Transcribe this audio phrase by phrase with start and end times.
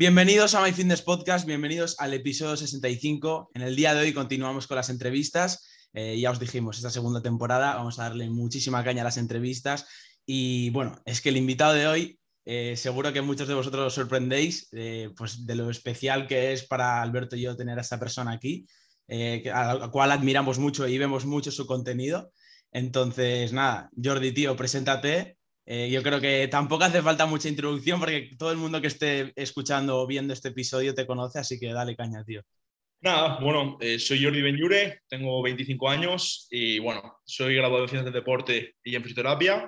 [0.00, 3.50] Bienvenidos a My Fitness Podcast, bienvenidos al episodio 65.
[3.52, 5.68] En el día de hoy continuamos con las entrevistas.
[5.92, 9.88] Eh, ya os dijimos, esta segunda temporada vamos a darle muchísima caña a las entrevistas.
[10.24, 13.94] Y bueno, es que el invitado de hoy, eh, seguro que muchos de vosotros os
[13.94, 17.98] sorprendéis eh, pues de lo especial que es para Alberto y yo tener a esta
[17.98, 18.68] persona aquí,
[19.52, 22.30] a la cual admiramos mucho y vemos mucho su contenido.
[22.70, 25.37] Entonces, nada, Jordi, tío, preséntate
[25.70, 29.34] eh, yo creo que tampoco hace falta mucha introducción porque todo el mundo que esté
[29.36, 32.40] escuchando o viendo este episodio te conoce, así que dale caña, tío.
[33.02, 38.06] Nada, bueno, eh, soy Jordi Benyure, tengo 25 años y bueno, soy graduado en Ciencias
[38.06, 39.66] del Deporte y en Fisioterapia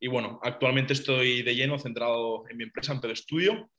[0.00, 3.70] y bueno, actualmente estoy de lleno centrado en mi empresa, en Estudio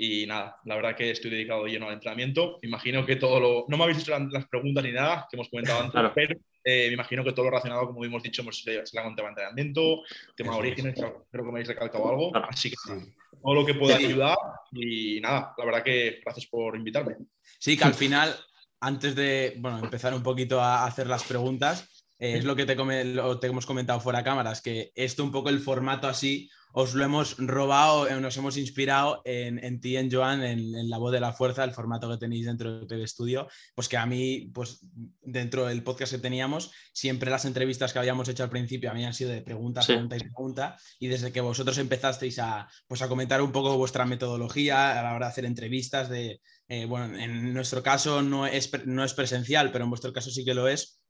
[0.00, 2.60] y nada, la verdad que estoy dedicado de lleno al entrenamiento.
[2.62, 3.64] Imagino que todo lo...
[3.66, 6.94] No me habéis hecho las preguntas ni nada que hemos comentado antes, pero eh, me
[6.94, 10.02] imagino que todo lo relacionado, como hemos dicho, pues, será con tema de entrenamiento,
[10.36, 12.32] tema de orígenes, creo, que me habéis recalcado algo.
[12.48, 12.76] Así que
[13.42, 14.36] todo lo que pueda ayudar
[14.70, 17.16] y nada, la verdad que gracias por invitarme.
[17.58, 18.36] Sí, que al final,
[18.78, 22.76] antes de bueno, empezar un poquito a hacer las preguntas, eh, es lo que te,
[22.76, 27.36] te, hemos comentado fuera cámaras, que esto un poco el formato así os lo hemos
[27.38, 31.32] robado, eh, nos hemos inspirado en, en ti, en Joan, en, La Voz de la
[31.32, 34.80] Fuerza, el formato que tenéis dentro de TV Studio, pues que a mí, pues
[35.20, 39.30] dentro del podcast que teníamos, siempre las entrevistas que habíamos hecho al principio habían sido
[39.30, 43.52] de pregunta, pregunta y pregunta, y desde que vosotros empezasteis a, pues a comentar un
[43.52, 48.22] poco vuestra metodología a la hora de hacer entrevistas, de, eh, bueno, en nuestro caso
[48.22, 51.00] no es, no es presencial, pero en vuestro caso sí que lo es,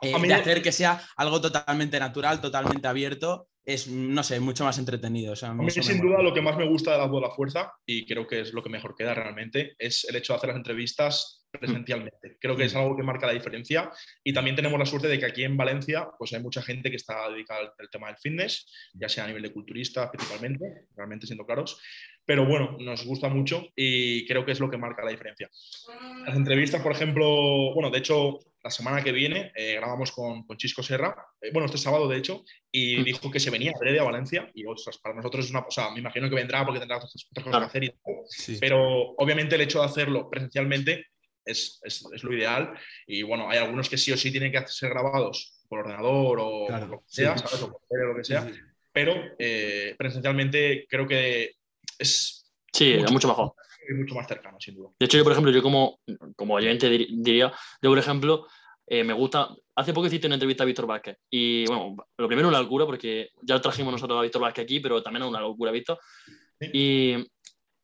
[0.00, 4.78] eh, de hacer que sea algo totalmente natural, totalmente abierto es, no sé, mucho más
[4.78, 5.34] entretenido.
[5.40, 7.72] a mí, sin duda, lo que más me gusta de la voz de la fuerza,
[7.86, 10.56] y creo que es lo que mejor queda realmente, es el hecho de hacer las
[10.56, 12.36] entrevistas presencialmente.
[12.40, 13.90] Creo que es algo que marca la diferencia.
[14.22, 16.96] Y también tenemos la suerte de que aquí en Valencia, pues hay mucha gente que
[16.96, 21.46] está dedicada al, tema del fitness, ya sea a nivel de culturista principalmente, realmente siendo
[21.46, 21.80] claros.
[22.24, 25.50] Pero bueno, nos gusta mucho y creo que es lo que marca la diferencia.
[26.26, 30.56] Las entrevistas, por ejemplo, bueno, de hecho, la semana que viene eh, grabamos con, con,
[30.56, 33.04] Chisco Serra, eh, bueno, este sábado de hecho, y mm.
[33.04, 36.00] dijo que se venía a a Valencia, y ostras, para nosotros es una cosa, me
[36.00, 37.92] imagino que vendrá porque tendrá otras, cosas que hacer y
[38.58, 41.08] pero obviamente el hecho de hacerlo presencialmente
[41.44, 42.72] es, es, es, lo ideal,
[43.06, 46.68] y bueno, hay algunos que sí o sí tienen que ser grabados por ordenador o
[46.68, 47.62] lo que sea, ¿sabes?
[47.62, 48.46] O por lo que sea,
[48.92, 51.56] pero eh, presencialmente creo que
[51.98, 52.52] es...
[52.72, 53.54] Sí, mucho, mucho mejor
[53.92, 54.90] mucho más cercano, sin duda.
[54.98, 56.00] De hecho, yo, por ejemplo, yo como,
[56.36, 57.52] como oyente diría,
[57.82, 58.46] yo, por ejemplo,
[58.86, 59.48] eh, me gusta.
[59.76, 61.18] Hace poco hiciste una entrevista a Víctor Vázquez.
[61.30, 65.02] Y bueno, lo primero una locura, porque ya trajimos nosotros a Víctor Vázquez aquí, pero
[65.02, 65.98] también es una locura, Víctor.
[66.60, 67.16] Y,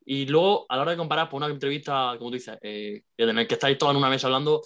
[0.05, 3.03] y, luego, a la hora de comparar, por pues una entrevista, como tú dices, eh,
[3.17, 4.61] en el que estáis todos en una mesa hablando,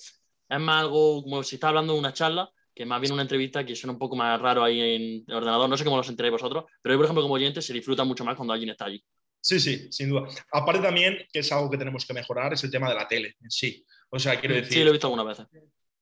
[0.50, 3.66] es más algo como si está hablando de una charla, que más bien una entrevista
[3.66, 5.70] que suena un poco más raro ahí en el ordenador.
[5.70, 8.26] No sé cómo lo enteréis vosotros, pero yo, por ejemplo, como oyente, se disfruta mucho
[8.26, 9.04] más cuando alguien está allí.
[9.40, 10.28] Sí, sí, sin duda.
[10.52, 13.36] Aparte también, que es algo que tenemos que mejorar, es el tema de la tele
[13.40, 13.86] en sí.
[14.10, 14.74] O sea, quiero decir...
[14.74, 15.38] Sí, lo he visto alguna vez.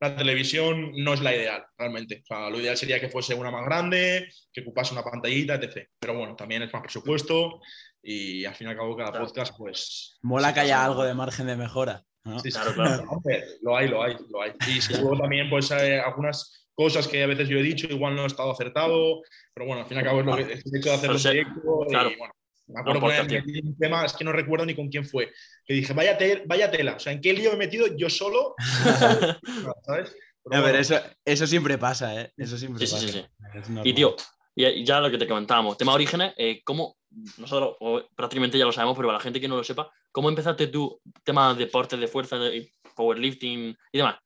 [0.04, 2.24] La televisión no es la ideal, realmente.
[2.24, 5.88] O sea, lo ideal sería que fuese una más grande, que ocupase una pantallita, etc.
[5.98, 7.62] Pero bueno, también es más presupuesto
[8.02, 10.20] y al fin y al cabo cada podcast, pues...
[10.22, 12.04] Mola que haya algo de margen de mejora.
[12.44, 13.06] Sí, claro, claro.
[13.62, 14.52] lo hay, lo hay, lo hay.
[14.68, 18.24] Y luego también, pues, hay algunas cosas que a veces yo he dicho, igual no
[18.24, 19.22] he estado acertado,
[19.54, 21.24] pero bueno, al fin y al cabo es lo que he hecho de hacer los
[21.24, 22.34] proyectos y bueno,
[22.68, 25.32] me acuerdo que un tema, es que no recuerdo ni con quién fue,
[25.66, 28.56] que dije, vaya, vaya tela, o sea, ¿en qué lío me he metido yo solo?
[29.86, 30.16] ¿Sabes?
[30.52, 32.32] a ver, eso, eso, siempre pasa, ¿eh?
[32.38, 33.00] Eso siempre pasa.
[33.00, 33.26] Sí, sí,
[33.84, 34.16] y tío,
[34.56, 36.98] y ya lo que te comentábamos, tema orígenes, eh, ¿cómo,
[37.38, 37.78] nosotros
[38.16, 41.02] prácticamente ya lo sabemos, pero para la gente que no lo sepa, ¿cómo empezaste tú,
[41.24, 44.18] tema de deportes de fuerza, de powerlifting y demás?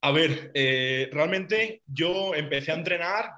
[0.00, 3.30] A ver, eh, realmente yo empecé a entrenar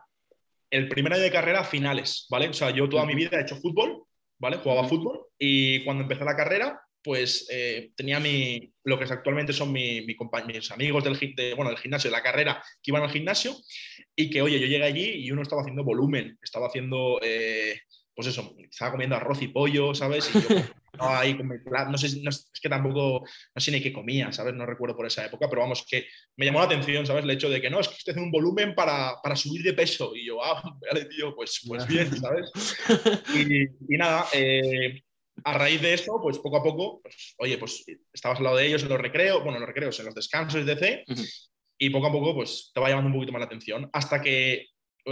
[0.70, 2.48] el primer año de carrera a finales, ¿vale?
[2.48, 4.04] O sea, yo toda mi vida he hecho fútbol,
[4.40, 4.56] ¿vale?
[4.56, 9.72] Jugaba fútbol y cuando empecé la carrera, pues eh, tenía mi, lo que actualmente son
[9.72, 10.16] mi, mi
[10.46, 13.54] mis amigos del, bueno, del gimnasio, de la carrera, que iban al gimnasio
[14.14, 17.80] y que, oye, yo llegué allí y uno estaba haciendo volumen, estaba haciendo, eh,
[18.14, 20.30] pues eso, estaba comiendo arroz y pollo, ¿sabes?
[20.34, 20.48] Y yo
[20.92, 21.56] estaba ahí con mi
[21.88, 24.54] no sé, es que tampoco, no sé ni qué comía, ¿sabes?
[24.54, 26.06] No recuerdo por esa época, pero vamos, que
[26.36, 27.24] me llamó la atención, ¿sabes?
[27.24, 29.72] El hecho de que no, es que usted hace un volumen para, para subir de
[29.72, 30.14] peso.
[30.14, 32.50] Y yo, ah, vale, tío, pues, pues bien, ¿sabes?
[33.34, 33.62] Y,
[33.94, 35.02] y nada, eh,
[35.44, 38.66] a raíz de esto, pues poco a poco, pues, oye, pues estabas al lado de
[38.66, 41.04] ellos en los recreos, bueno, en los recreos, en los descansos, etc.
[41.08, 41.22] Ujú.
[41.78, 43.88] Y poco a poco, pues te va llamando un poquito más la atención.
[43.92, 44.66] Hasta que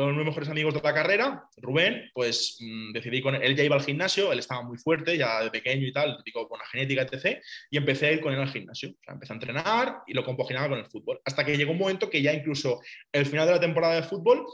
[0.04, 3.56] uno de mis mejores amigos de la carrera, Rubén, pues mm, decidí con él, él
[3.56, 6.66] ya iba al gimnasio, él estaba muy fuerte, ya de pequeño y tal, con la
[6.66, 7.42] genética, etc.
[7.70, 8.90] Y empecé a ir con él al gimnasio.
[8.90, 11.20] O sea, empecé a entrenar y lo compaginaba con el fútbol.
[11.24, 12.80] Hasta que llegó un momento que ya incluso
[13.12, 14.46] el final de la temporada de fútbol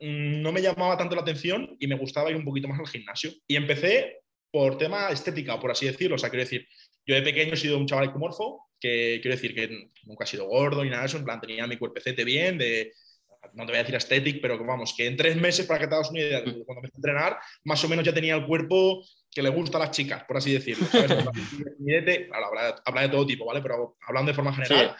[0.00, 2.88] mm, no me llamaba tanto la atención y me gustaba ir un poquito más al
[2.88, 3.32] gimnasio.
[3.46, 4.18] Y empecé
[4.50, 6.16] por tema estética, por así decirlo.
[6.16, 6.66] O sea, quiero decir,
[7.06, 10.46] yo de pequeño he sido un chaval ectomorfo, que quiero decir que nunca he sido
[10.46, 12.92] gordo ni nada de eso, en plan tenía mi cuerpecete bien, de,
[13.54, 15.94] no te voy a decir estético, pero vamos, que en tres meses, para que te
[15.94, 19.04] hagas una idea, de cuando empecé a entrenar, más o menos ya tenía el cuerpo
[19.30, 20.86] que le gusta a las chicas, por así decirlo.
[20.86, 21.08] ¿sabes?
[22.28, 23.62] Claro, habla, habla de todo tipo, ¿vale?
[23.62, 24.96] Pero hablando de forma general,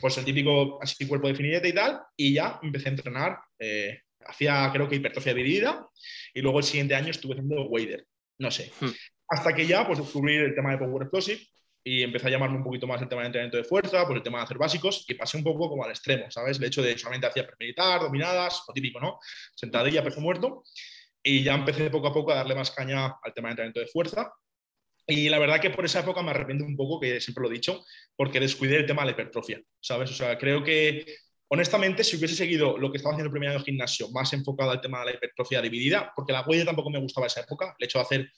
[0.00, 3.38] pues el típico así cuerpo definidete y tal, y ya empecé a entrenar.
[3.58, 5.86] eh, hacía creo que hipertrofia dividida
[6.34, 8.06] y luego el siguiente año estuve haciendo wader,
[8.38, 8.72] no sé.
[8.80, 8.90] Hmm.
[9.28, 11.40] Hasta que ya pues descubrí el tema de Power Explosive
[11.88, 14.22] y empecé a llamarme un poquito más el tema de entrenamiento de fuerza, pues el
[14.24, 16.58] tema de hacer básicos y pasé un poco como al extremo, ¿sabes?
[16.58, 19.20] El hecho de solamente hacía militar, dominadas, lo típico, ¿no?
[19.54, 20.64] Sentadilla, peso muerto
[21.22, 23.86] y ya empecé poco a poco a darle más caña al tema de entrenamiento de
[23.86, 24.32] fuerza
[25.06, 27.54] y la verdad que por esa época me arrepiento un poco, que siempre lo he
[27.54, 27.84] dicho,
[28.16, 30.10] porque descuidé el tema de la hipertrofia, ¿sabes?
[30.10, 31.06] O sea, creo que
[31.46, 34.72] honestamente, si hubiese seguido lo que estaba haciendo el primer año de gimnasio, más enfocado
[34.72, 37.84] al tema de la hipertrofia dividida, porque la huella tampoco me gustaba esa época, el
[37.84, 38.32] hecho de hacer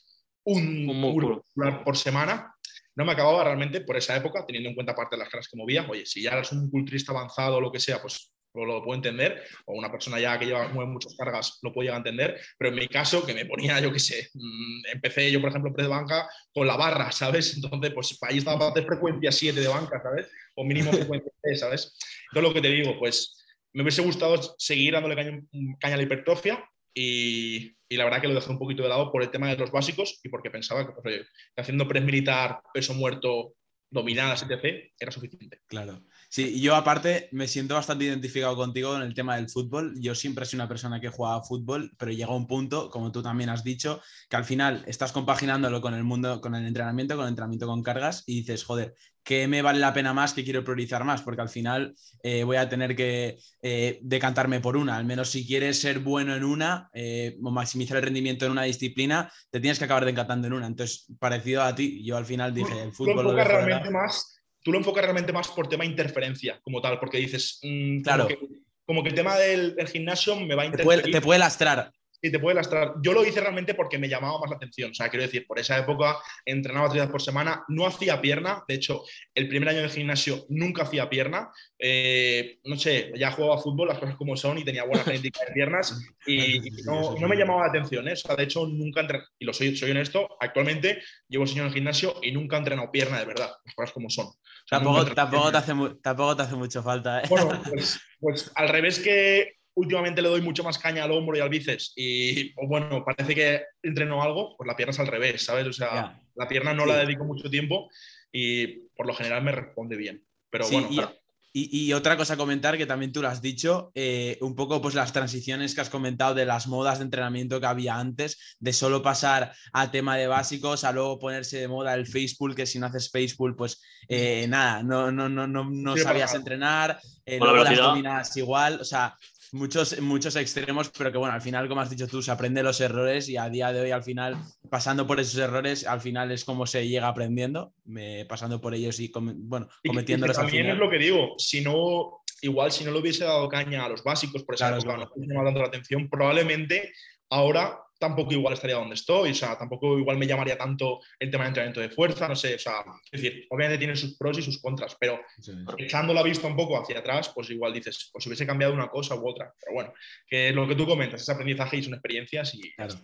[0.44, 1.44] un, Un músculo.
[1.84, 2.54] por semana,
[2.98, 5.56] no me acababa realmente por esa época, teniendo en cuenta parte de las caras que
[5.56, 5.86] movía.
[5.88, 9.40] Oye, si ya eres un culturista avanzado o lo que sea, pues lo, puedo entender,
[9.66, 12.70] o una persona ya que lleva mueve muchas cargas lo puedo llegar a entender, pero
[12.70, 15.86] en mi caso, que me ponía, yo qué sé, mm, empecé yo, por ejemplo, press
[15.86, 17.54] de banca con la barra, ¿sabes?
[17.54, 20.26] Entonces, pues ahí estaba para hacer frecuencia 7 de banca, ¿sabes?
[20.56, 21.96] O mínimo frecuencia 3, ¿sabes?
[22.32, 25.40] Entonces, lo que te digo, pues me hubiese gustado seguir dándole caña,
[25.78, 26.68] caña a la hipertrofia
[27.00, 29.70] y, la verdad que lo dejé un poquito de lado por el tema de los
[29.70, 33.54] básicos y porque pensaba que, pues, haciendo press militar, peso muerto,
[33.88, 35.62] dominadas, etc., era suficiente.
[35.68, 36.02] Claro.
[36.28, 39.94] Sí, yo aparte me siento bastante identificado contigo en el tema del fútbol.
[39.98, 43.48] Yo siempre sido una persona que juega fútbol, pero llega un punto, como tú también
[43.48, 47.30] has dicho, que al final estás compaginándolo con el mundo, con el entrenamiento, con el
[47.30, 48.94] entrenamiento con cargas y dices, joder,
[49.28, 50.32] ¿qué me vale la pena más?
[50.32, 51.20] ¿Qué quiero priorizar más?
[51.20, 54.96] Porque al final eh, voy a tener que eh, decantarme por una.
[54.96, 58.62] Al menos si quieres ser bueno en una eh, o maximizar el rendimiento en una
[58.62, 60.66] disciplina, te tienes que acabar decantando en una.
[60.66, 63.66] Entonces, parecido a ti, yo al final dije, el fútbol lo lo enfocas dejo de
[63.66, 64.02] realmente lado.
[64.06, 68.24] más, tú lo enfocas realmente más por tema interferencia, como tal, porque dices, mm, Claro.
[68.24, 68.46] como, que,
[68.86, 71.02] como que el tema del, del gimnasio me va a Te interferir.
[71.02, 71.92] puede, te puede lastrar.
[72.20, 72.94] Y te puede lastrar.
[73.02, 74.90] Yo lo hice realmente porque me llamaba más la atención.
[74.90, 78.64] O sea, quiero decir, por esa época entrenaba tres veces por semana, no hacía pierna.
[78.66, 79.04] De hecho,
[79.34, 81.50] el primer año de gimnasio nunca hacía pierna.
[81.78, 85.52] Eh, no sé, ya jugaba fútbol, las cosas como son, y tenía buena genética de
[85.52, 86.00] piernas.
[86.26, 88.08] Y, y no, no me llamaba la atención.
[88.08, 88.12] ¿eh?
[88.12, 91.66] O sea, de hecho, nunca entrené, y lo soy, soy honesto, actualmente llevo seis años
[91.66, 93.50] en el gimnasio y nunca he entrenado pierna de verdad.
[93.64, 94.26] Las cosas como son.
[94.26, 94.34] O
[94.66, 95.72] sea, Tampoco, tampoco, te hace,
[96.02, 97.20] tampoco te hace mucho falta.
[97.20, 97.24] ¿eh?
[97.28, 101.40] Bueno, pues, pues al revés que últimamente le doy mucho más caña al hombro y
[101.40, 105.44] al bíceps y o bueno, parece que entreno algo, pues la pierna es al revés,
[105.44, 105.66] ¿sabes?
[105.66, 106.88] O sea, la pierna no Sí.
[106.90, 107.88] la dedico mucho tiempo
[108.32, 110.24] y por lo general me responde bien.
[110.50, 111.14] Pero Sí, bueno, y, claro.
[111.52, 114.80] y- y otra cosa a comentar, que también tú lo has dicho, eh, un poco
[114.82, 118.72] pues las transiciones que has comentado de las modas de entrenamiento que había antes, de
[118.72, 122.78] solo pasar a tema de básicos, a luego ponerse de moda el Facebook, que si
[122.78, 127.38] no haces Facebook, pues eh, nada, no, no, no, no, no Sí, sabías entrenar, eh,
[127.38, 129.14] luego las dominadas igual, o sea,
[129.52, 132.80] muchos, muchos extremos, pero que bueno, al final, como has dicho tú, se aprende los
[132.80, 134.36] errores y a día de hoy, al final,
[134.70, 138.98] pasando por esos errores, al final es como se llega aprendiendo, eh, pasando por ellos
[139.00, 140.76] y, com- bueno, Y que- y cometiéndolos al también final.
[140.76, 144.02] es lo que digo, si no, igual si no le hubiese dado caña a los
[144.04, 145.08] básicos por esa Claro, época, claro.
[145.10, 146.92] no hubiese llamado tanto la atención, probablemente
[147.30, 151.44] ahora tampoco igual estaría donde estoy, o sea, tampoco igual me llamaría tanto el tema
[151.44, 154.42] de entrenamiento de fuerza, no sé, o sea, es decir, obviamente tiene sus pros y
[154.42, 155.50] sus contras, pero es.
[155.78, 159.16] echando la vista un poco hacia atrás, pues igual dices, pues hubiese cambiado una cosa
[159.16, 159.52] u otra.
[159.60, 159.92] Pero bueno,
[160.26, 162.94] que es lo que tú comentas, es aprendizaje y son experiencias y Claro,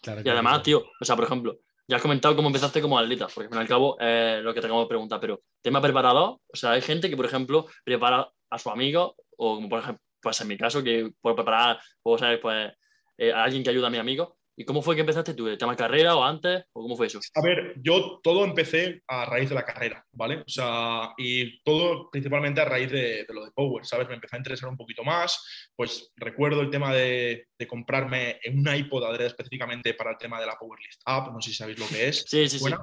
[0.00, 0.62] claro, Y además, claro.
[0.62, 3.58] tío, o sea, por ejemplo, ya has comentado cómo empezaste como atleta, porque al fin
[3.58, 6.72] y al cabo es lo que te acabo de preguntar, pero tema preparador, o sea,
[6.72, 10.48] hay gente que, por ejemplo, prepara a su amigo, o como por ejemplo, pues en
[10.48, 12.72] mi caso, que por preparar, puedo ser pues,
[13.18, 14.38] eh, a alguien que ayuda a mi amigo.
[14.56, 15.48] ¿Y cómo fue que empezaste tú?
[15.48, 16.64] ¿El tema carrera o antes?
[16.72, 17.18] ¿O cómo fue eso?
[17.34, 20.42] A ver, yo todo empecé a raíz de la carrera, ¿vale?
[20.46, 24.06] O sea, y todo principalmente a raíz de, de lo de Power, ¿sabes?
[24.08, 28.60] Me empecé a interesar un poquito más, pues recuerdo el tema de, de comprarme en
[28.60, 31.78] una iPod adrede específicamente para el tema de la Powerlist App, no sé si sabéis
[31.80, 32.18] lo que es.
[32.26, 32.60] Sí, sí, sí.
[32.60, 32.76] Buena.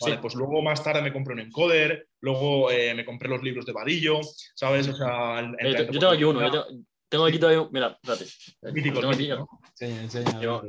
[0.00, 0.18] Vale, Sí.
[0.20, 3.72] pues luego más tarde me compré un encoder, luego eh, me compré los libros de
[3.72, 4.18] Vadillo,
[4.56, 4.88] ¿sabes?
[4.88, 7.96] O sea, el- Eh, el- yo tengo aquí uno, yo tengo, tengo aquí todavía, mira,
[8.02, 8.24] espérate.
[8.72, 9.48] Mítico, tengo aquí, ¿no?
[9.70, 10.62] Enseña, enseña, Yo-.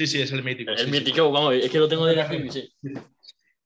[0.00, 0.70] Sí, sí, es el mítico.
[0.70, 0.90] El sí, sí.
[0.90, 2.72] mítico, vamos, es que lo tengo de la sí.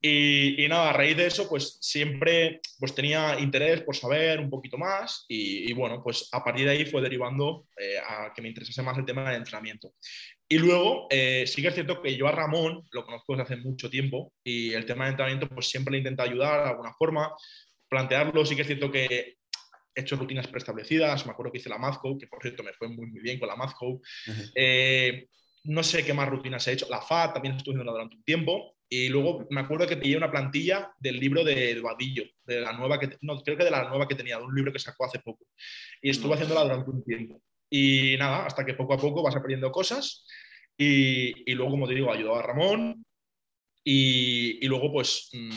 [0.03, 4.50] Y, y, nada, a raíz de eso, pues siempre pues, tenía interés por saber un
[4.50, 8.43] poquito más y, y bueno, pues a partir de ahí fue derivando eh, a que
[8.43, 9.95] me interesase más el tema del entrenamiento.
[10.49, 13.57] Y luego, eh, sí que es cierto que yo a Ramón lo conozco desde hace
[13.59, 17.33] mucho tiempo y el tema del entrenamiento pues siempre le intento ayudar de alguna forma,
[17.88, 19.05] plantearlo, sí que es cierto que
[19.95, 22.88] he hecho rutinas preestablecidas, me acuerdo que hice la Mazco, que por cierto me fue
[22.88, 23.87] muy, muy bien con la Mazco.
[23.87, 24.53] Uh -huh.
[24.57, 25.29] eh,
[25.64, 28.76] no sé qué más rutinas he hecho, la FAT también estuve haciendo durante un tiempo
[28.88, 33.00] y luego me acuerdo que pillé una plantilla del libro de Vadillo, de la nueva
[33.00, 35.18] que, no, creo que de la nueva que tenía, de un libro que sacó hace
[35.18, 35.47] poco.
[36.00, 36.35] Y estuve no.
[36.35, 37.42] haciéndola durante un tiempo.
[37.71, 40.26] Y nada, hasta que poco a poco vas aprendiendo cosas.
[40.76, 43.04] Y, y luego, como te digo, ayudó a Ramón.
[43.83, 45.50] Y, y luego, pues, mmm,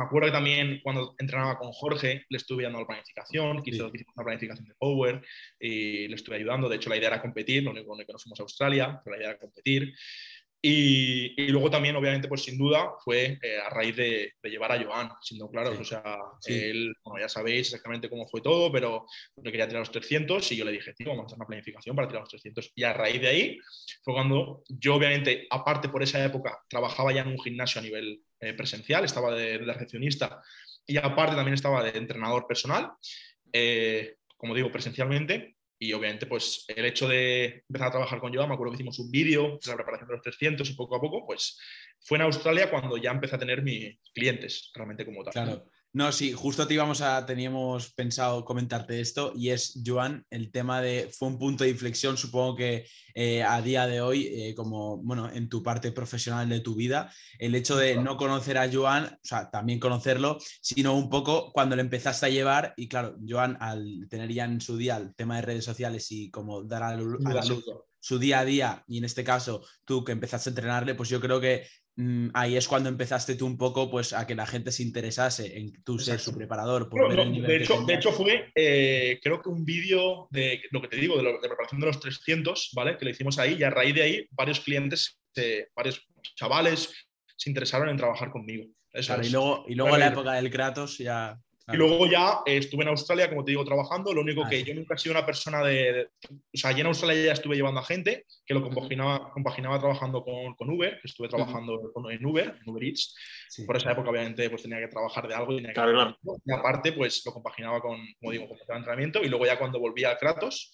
[0.00, 3.90] me acuerdo que también cuando entrenaba con Jorge, le estuve dando la planificación, que hizo
[3.90, 4.02] sí.
[4.16, 5.20] una planificación de Power,
[5.58, 6.70] y le estuve ayudando.
[6.70, 9.20] De hecho, la idea era competir, lo único que nos fuimos a Australia, pero la
[9.20, 9.92] idea era competir.
[10.62, 14.72] Y, y, luego también, obviamente, pues sin duda, fue eh, a raíz de, de, llevar
[14.72, 15.74] a Joan, siendo claro.
[15.74, 15.80] Sí.
[15.80, 16.52] O sea, sí.
[16.54, 19.04] él, bueno, ya sabéis exactamente cómo fue todo, pero
[19.42, 21.94] le quería tirar los 300 y yo le dije, tío, vamos a hacer una planificación
[21.94, 22.72] para tirar los 300.
[22.74, 23.58] Y a raíz de ahí
[24.02, 28.22] fue cuando yo, obviamente, aparte por esa época, trabajaba ya en un gimnasio a nivel
[28.40, 30.42] eh, presencial, estaba de, de, recepcionista
[30.86, 32.92] y aparte también estaba de entrenador personal,
[33.52, 35.56] eh, como digo, presencialmente.
[35.82, 38.98] Y obviamente, pues el hecho de empezar a trabajar con Joan, me acuerdo que hicimos
[38.98, 41.58] un vídeo de la preparación de los 300 y poco a poco, pues
[42.00, 45.64] fue en Australia cuando ya empecé a tener mis clientes realmente como tal.
[45.92, 50.80] No, sí, justo te íbamos a, teníamos pensado comentarte esto y es, Joan, el tema
[50.80, 54.98] de, fue un punto de inflexión, supongo que eh, a día de hoy, eh, como,
[54.98, 59.06] bueno, en tu parte profesional de tu vida, el hecho de no conocer a Joan,
[59.06, 63.56] o sea, también conocerlo, sino un poco cuando le empezaste a llevar y claro, Joan,
[63.60, 66.94] al tener ya en su día el tema de redes sociales y como dar a
[66.94, 67.64] la, a la luz
[68.00, 71.20] su día a día y en este caso tú que empezaste a entrenarle, pues yo
[71.20, 71.66] creo que
[72.34, 75.82] ahí es cuando empezaste tú un poco pues, a que la gente se interesase en
[75.82, 76.88] tú ser su preparador.
[76.88, 80.62] Por no, ver el de, hecho, de, hecho, fue, eh, creo que un vídeo de
[80.70, 82.96] lo que te digo, de, lo, de, preparación de los 300, ¿vale?
[82.96, 86.92] Que lo hicimos ahí y a raíz de ahí varios clientes, eh, varios chavales
[87.36, 88.66] se interesaron en trabajar conmigo.
[88.92, 89.28] Eso claro, es.
[89.28, 91.38] Y luego, y luego en la época del Kratos ya...
[91.72, 94.12] Y luego ya eh, estuve en Australia, como te digo, trabajando.
[94.12, 96.86] Lo único ah, que yo nunca he sido una persona de, O sea, allí en
[96.86, 101.08] Australia ya estuve llevando a gente que lo compaginaba, compaginaba trabajando con, con Uber, que
[101.08, 102.14] estuve trabajando uh -huh.
[102.14, 103.14] en Uber, en Uber Eats.
[103.48, 103.64] Sí.
[103.64, 105.74] Por esa época, obviamente, pues tenía que trabajar de algo y tenía que.
[105.74, 109.22] Claro, Y aparte, pues lo compaginaba con, como digo, con el entrenamiento.
[109.22, 110.72] Y luego ya cuando volví a Kratos,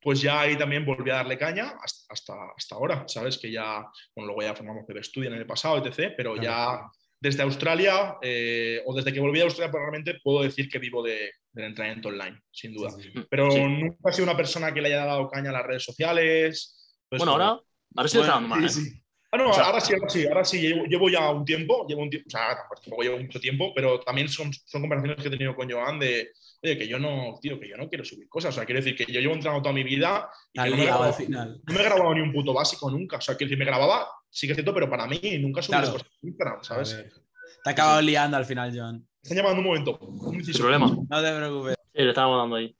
[0.00, 3.38] pues ya ahí también volví a darle caña hasta, hasta, hasta ahora, ¿sabes?
[3.38, 6.42] Que ya, bueno, luego ya formamos PB Studio en el pasado, etc., pero claro.
[6.42, 11.02] ya desde Australia eh, o desde que volví a Australia probablemente puedo decir que vivo
[11.02, 12.90] de, del entrenamiento online, sin duda.
[12.90, 13.26] Sí, sí.
[13.28, 13.60] Pero sí.
[13.60, 16.96] nunca he sido una persona que le haya dado caña a las redes sociales.
[17.08, 17.60] Pues, bueno, ahora,
[17.96, 18.64] ahora sí bueno, está mal.
[18.64, 19.02] ¿eh?
[19.30, 21.86] Ah, no, o sea, ahora sí, ahora sí, ahora sí, llevo, llevo, ya un tiempo,
[21.86, 25.28] llevo un tiempo, o sea, tampoco llevo mucho tiempo, pero también son, son conversaciones que
[25.28, 26.30] he tenido con Joan de,
[26.62, 28.96] oye, que yo no, tío, que yo no quiero subir cosas, o sea, quiero decir
[28.96, 31.60] que yo llevo entrenando toda mi vida y que no me, grabado, final.
[31.62, 34.08] no me he grabado ni un puto básico nunca, o sea, quiero decir, me grababa,
[34.30, 35.92] sí que es cierto, pero para mí nunca subí claro.
[35.92, 37.04] cosas en Instagram, ¿sabes?
[37.64, 39.06] Te ha acabado liando al final, Joan.
[39.22, 39.98] Están llamando un momento.
[40.00, 40.86] Un problema.
[40.86, 41.74] No te preocupes.
[41.94, 42.76] Sí, le estábamos dando ahí.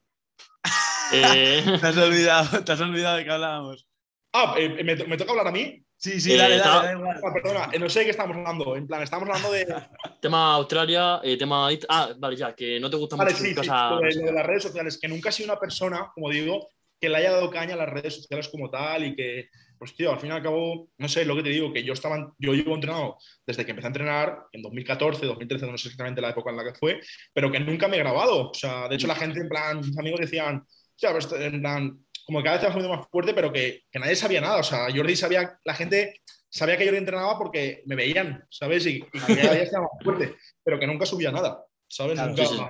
[1.13, 1.63] eh...
[1.79, 3.87] te, has olvidado, te has olvidado de que hablábamos.
[4.33, 5.83] Ah, eh, me, me, toca hablar a mí?
[5.97, 8.75] Sí, sí, dale, eh, dale, dale, ah, perdona, no sé de qué estamos hablando.
[8.75, 9.65] En plan, estamos hablando de.
[10.21, 11.69] tema Australia, eh, tema.
[11.89, 13.89] Ah, vale, ya, que no te gusta vale, mucho sí, cosas.
[13.89, 16.29] Sí, lo, de, lo de las redes sociales, que nunca he sido una persona, como
[16.29, 19.95] digo, que le haya dado caña a las redes sociales como tal y que, pues
[19.95, 22.33] tío, al fin y al cabo, no sé, lo que te digo, que yo estaba,
[22.37, 23.17] yo llevo entrenado
[23.47, 26.65] desde que empecé a entrenar en 2014, 2013, no sé exactamente la época en la
[26.65, 26.99] que fue,
[27.33, 28.49] pero que nunca me he grabado.
[28.49, 30.63] O sea, de hecho la gente, en plan, mis amigos decían,
[30.97, 33.99] ya, pues, en plan, como que cada vez te vas más fuerte, pero que, que,
[33.99, 34.57] nadie sabía nada.
[34.57, 38.85] O sea, Jordi sabía, la gente sabía que Jordi entrenaba porque me veían, ¿sabes?
[38.85, 42.15] Y, y cada día estaba más fuerte, pero que nunca subía nada, ¿sabes?
[42.15, 42.63] Claro, nunca, sí, sí.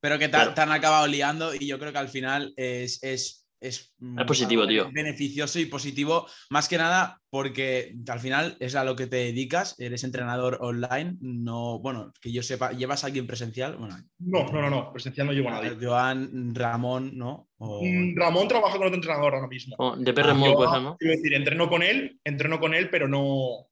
[0.00, 0.54] Pero que te, claro.
[0.54, 4.66] te, han acabado liando y yo creo que al final es, es es, es positivo,
[4.66, 4.90] tío.
[4.92, 9.74] beneficioso y positivo, más que nada porque al final es a lo que te dedicas,
[9.78, 13.76] eres entrenador online, no, bueno, que yo sepa, ¿llevas a alguien presencial?
[13.76, 15.76] Bueno, no, no, no, no, presencial no llevo a nadie.
[15.80, 17.48] Joan, Ramón, ¿no?
[17.58, 17.82] O...
[17.84, 19.74] Mm, Ramón trabaja con otro entrenador ahora mismo.
[19.78, 20.96] Oh, de PR ah, puede ser, ¿no?
[20.96, 23.68] Quiero decir, entreno con él, entreno con él, pero no,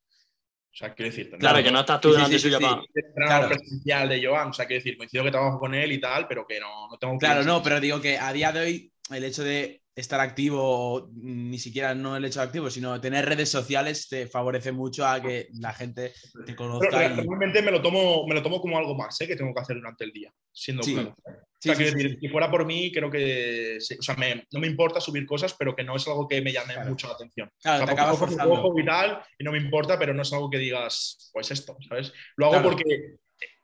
[0.74, 1.30] o sea, quiero decir.
[1.38, 3.26] Claro, que no estás tú delante sí, sí, suya sí, para.
[3.26, 3.48] Claro.
[3.48, 4.48] presencial de Joan.
[4.48, 6.98] O sea, quiero decir, coincido que trabajo con él y tal, pero que no, no
[6.98, 7.16] tengo.
[7.16, 11.58] Claro, no, pero digo que a día de hoy el hecho de estar activo, ni
[11.58, 15.48] siquiera no el hecho de activo, sino tener redes sociales te favorece mucho a que
[15.60, 16.12] la gente
[16.44, 16.88] te conozca.
[16.90, 19.28] Pero, realmente me lo tomo, me lo tomo como algo más ¿eh?
[19.28, 21.14] que tengo que hacer durante el día, siendo claro.
[21.24, 24.16] o sea, que si fuera por mí, creo que o sea,
[24.52, 27.14] no me importa subir cosas, pero que no es algo que me llame mucho la
[27.14, 27.48] atención.
[27.62, 28.74] Claro, te acabas forzando.
[28.76, 32.12] y tal, y no me importa, pero no es algo que digas, pues esto, ¿sabes?
[32.36, 33.16] Lo hago porque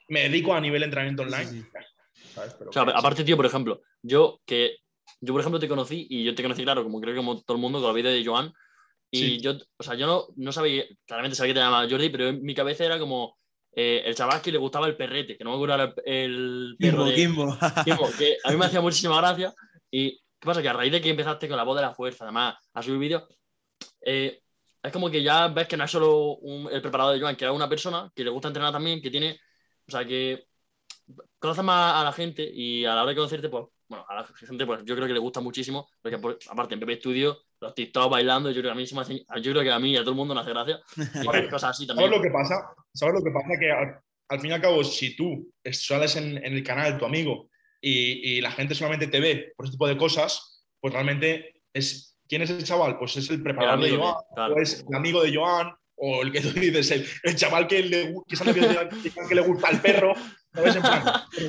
[0.08, 1.64] me dedico a nivel de entrenamiento online.
[2.68, 4.76] o sea, aparte, tío, por ejemplo, yo que
[5.20, 7.56] yo, por ejemplo, te conocí y yo te conocí, claro, como creo que como todo
[7.56, 8.52] el mundo, con la vida de Joan.
[9.12, 12.28] Y yo, o sea, yo no, no, sabía, claramente sabía que te llamaba Jordi, pero
[12.28, 13.36] en mi cabeza era como
[13.72, 17.14] eh, el chaval que le gustaba el perrete, que no me acuerdo el, perro de,
[17.14, 17.58] Kimbo.
[18.16, 19.52] que a mí me hacía muchísima gracia.
[19.90, 20.62] Y ¿qué pasa?
[20.62, 22.98] Que a raíz de que empezaste con la voz de la fuerza, además, a subir
[22.98, 23.24] vídeos,
[24.02, 24.40] eh,
[24.82, 26.38] es como que ya ves que no es solo
[26.70, 29.38] el preparador de Joan, que era una persona que le gusta entrenar también, que tiene,
[29.86, 30.46] o sea, que
[31.38, 34.24] conoce más a la gente y a la hora de conocerte, pues bueno, a la
[34.24, 36.16] gente pues yo creo que le gusta muchísimo, porque
[36.48, 39.70] aparte en PP Studio, los TikTok bailando, yo creo que a mí yo creo que
[39.72, 40.80] a mí y a todo el mundo nos hace gracia.
[40.96, 42.08] Y cosas así también.
[42.08, 42.72] ¿Sabes lo que pasa?
[42.94, 43.58] ¿Sabes lo que pasa?
[43.58, 48.40] Que al, fin y al cabo, si tú sales en, el canal, tu amigo, y,
[48.40, 52.16] la gente solamente te ve por ese tipo de cosas, pues realmente es.
[52.28, 52.96] ¿Quién es el chaval?
[52.96, 56.40] Pues es el preparador de Joan, o es el amigo de Joan, o el que
[56.40, 58.14] tú dices, el, chaval que le,
[59.28, 60.14] que le gusta el perro,
[60.50, 60.72] pero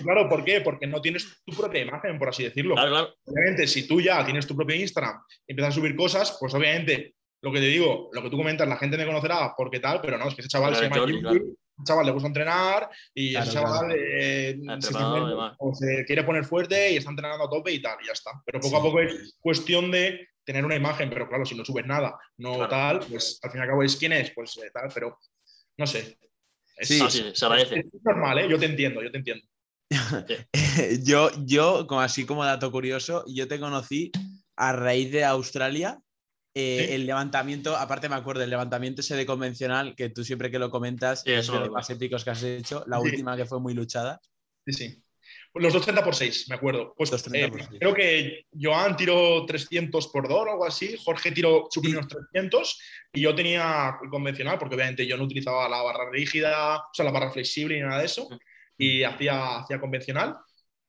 [0.04, 0.62] claro, ¿por qué?
[0.62, 2.76] Porque no tienes tu propia imagen, por así decirlo.
[2.76, 7.16] Obviamente, si tú ya tienes tu propio Instagram y empiezas a subir cosas, pues obviamente,
[7.42, 10.18] lo que te digo, lo que tú comentas, la gente me conocerá porque tal, pero
[10.18, 11.42] no, es que ese chaval se llama Yuri,
[11.84, 17.46] chaval le gusta entrenar y ese chaval eh, se, quiere poner fuerte y está entrenando
[17.46, 18.32] a tope y tal, y ya está.
[18.46, 21.86] Pero poco a poco es cuestión de tener una imagen, pero claro, si no subes
[21.86, 24.90] nada, no tal, pues al fin y al cabo es quién es, pues eh, tal,
[24.94, 25.20] pero
[25.78, 26.18] no sé,
[26.82, 27.00] Sí,
[27.34, 27.80] se agradece.
[27.80, 28.48] Es, normal, ¿eh?
[28.50, 29.46] Yo te entiendo, yo te entiendo.
[31.04, 34.12] yo, yo, como así como dato curioso, yo te conocí
[34.56, 36.00] a raíz de Australia.
[36.54, 40.60] Eh, el levantamiento, aparte me acuerdo, el levantamiento ese de convencional, que tú siempre que
[40.60, 43.74] lo comentas, es de los más épicos que has hecho, la última que fue muy
[43.74, 44.20] luchada.
[44.66, 45.04] Sí, sí.
[45.54, 46.94] Los 230 por 6, me acuerdo.
[46.96, 51.84] Pues, eh, creo que Joan tiró 300 por 2 o algo así, Jorge tiró sus
[51.84, 52.80] primeros 300
[53.12, 57.04] y yo tenía el convencional, porque obviamente yo no utilizaba la barra rígida, o sea,
[57.04, 58.30] la barra flexible ni nada de eso,
[58.78, 60.38] y hacía, hacía convencional.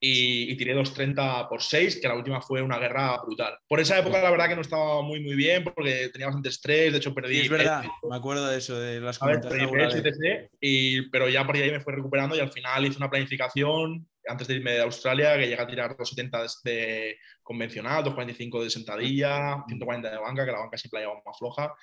[0.05, 3.57] Y, tiré 230 por 6, que la última fue una guerra brutal.
[3.69, 6.91] Por esa época, la verdad que no estaba muy, muy bien, porque tenía bastante estrés,
[6.91, 7.39] de hecho perdí.
[7.39, 9.17] es verdad, me acuerdo de eso, de las
[10.59, 14.47] y, Pero ya por ahí me fue recuperando y al final hice una planificación antes
[14.47, 20.11] de irme de Australia, que llega a tirar 270 de convencional, 245 de sentadilla, 140
[20.11, 21.73] de banca, que la banca siempre la llevaba más floja.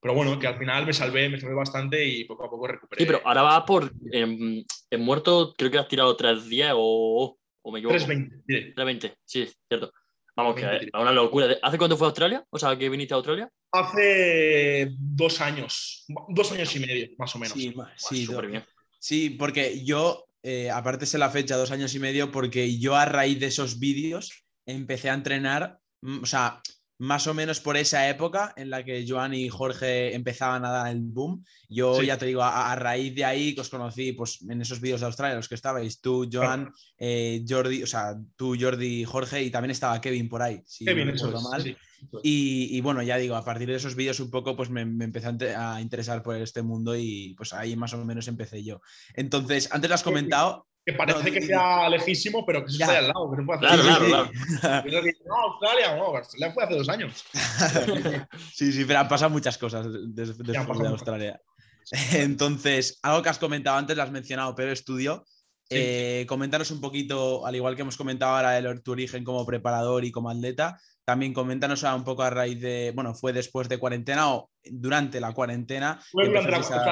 [0.00, 3.00] Pero bueno, que al final me salvé, me salvé bastante y poco a poco recuperé.
[3.00, 3.92] Sí, pero ahora va por.
[4.12, 4.64] En,
[4.98, 7.96] muerto, creo que has tirado 310 o, o me equivoco.
[7.96, 8.36] 320.
[8.46, 8.72] Sí.
[8.74, 9.92] 320, sí, cierto.
[10.36, 11.48] Vamos, que es una locura.
[11.60, 12.46] ¿Hace cuánto fue a Australia?
[12.50, 13.50] O sea, que viniste a Australia.
[13.72, 17.54] Hace dos años, dos años y medio, más o menos.
[17.54, 18.64] Sí, sí, bien.
[19.00, 23.04] sí porque yo eh, aparte es la fecha, dos años y medio, porque yo a
[23.04, 26.62] raíz de esos vídeos empecé a entrenar, mm, o sea,
[26.96, 30.90] más o menos por esa época en la que Joan y Jorge empezaban a dar
[30.90, 31.44] el boom.
[31.68, 35.00] Yo ya te digo, a, raíz de ahí que os conocí pues, en esos vídeos
[35.00, 39.50] de Australia, los que estabais, tú, Joan, eh, Jordi, o sea, tú, Jordi, Jorge y
[39.50, 41.76] también estaba Kevin por ahí, si Kevin, no mal.
[42.22, 45.28] Y, bueno, ya digo, a partir de esos vídeos un poco pues me, me, empecé
[45.56, 48.80] a interesar por este mundo y pues ahí más o menos empecé yo.
[49.14, 53.08] Entonces, antes lo has comentado, que parece que sea lejísimo, pero que eso está al
[53.08, 53.80] lado, que no puede hacer.
[53.80, 54.30] Claro, claro,
[54.60, 55.02] claro.
[55.26, 57.24] no, Australia, no, Australia fue hace dos años.
[58.54, 61.40] sí, sí, pero han pasado muchas cosas después de Australia.
[62.12, 65.26] Entonces, algo que has comentado antes, lo has mencionado, pero estudio.
[65.68, 70.06] Eh, coméntanos un poquito, al igual que hemos comentado ahora de tu origen como preparador
[70.06, 74.34] y como atleta, también coméntanos un poco a raíz de, bueno, ¿fue después de cuarentena
[74.34, 75.98] o durante la cuarentena?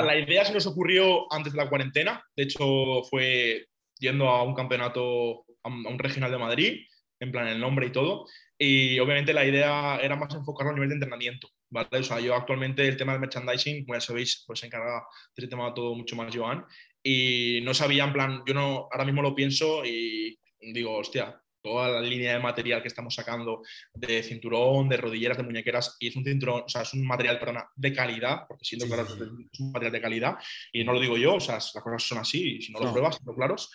[0.01, 3.67] la idea se nos ocurrió antes de la cuarentena, de hecho fue
[3.99, 6.81] yendo a un campeonato, a un regional de Madrid,
[7.21, 8.25] en plan el nombre y todo.
[8.57, 11.51] Y obviamente la idea era más enfocarlo a nivel de entrenamiento.
[11.69, 11.89] ¿vale?
[11.93, 15.05] O sea, yo actualmente el tema del merchandising, como ya sabéis, pues se encarga
[15.37, 16.65] de ese tema todo mucho más Joan.
[17.03, 20.39] Y no sabía, en plan, yo no, ahora mismo lo pienso y
[20.73, 25.43] digo, hostia, toda la línea de material que estamos sacando de cinturón, de rodilleras, de
[25.43, 28.87] muñequeras, y es un cinturón, o sea, es un material, perdona, de calidad, porque siendo
[28.87, 30.37] claro, es un material de calidad,
[30.73, 32.93] y no lo digo yo, o sea, las cosas son así, y si no lo
[32.93, 33.69] pruebas, son claros.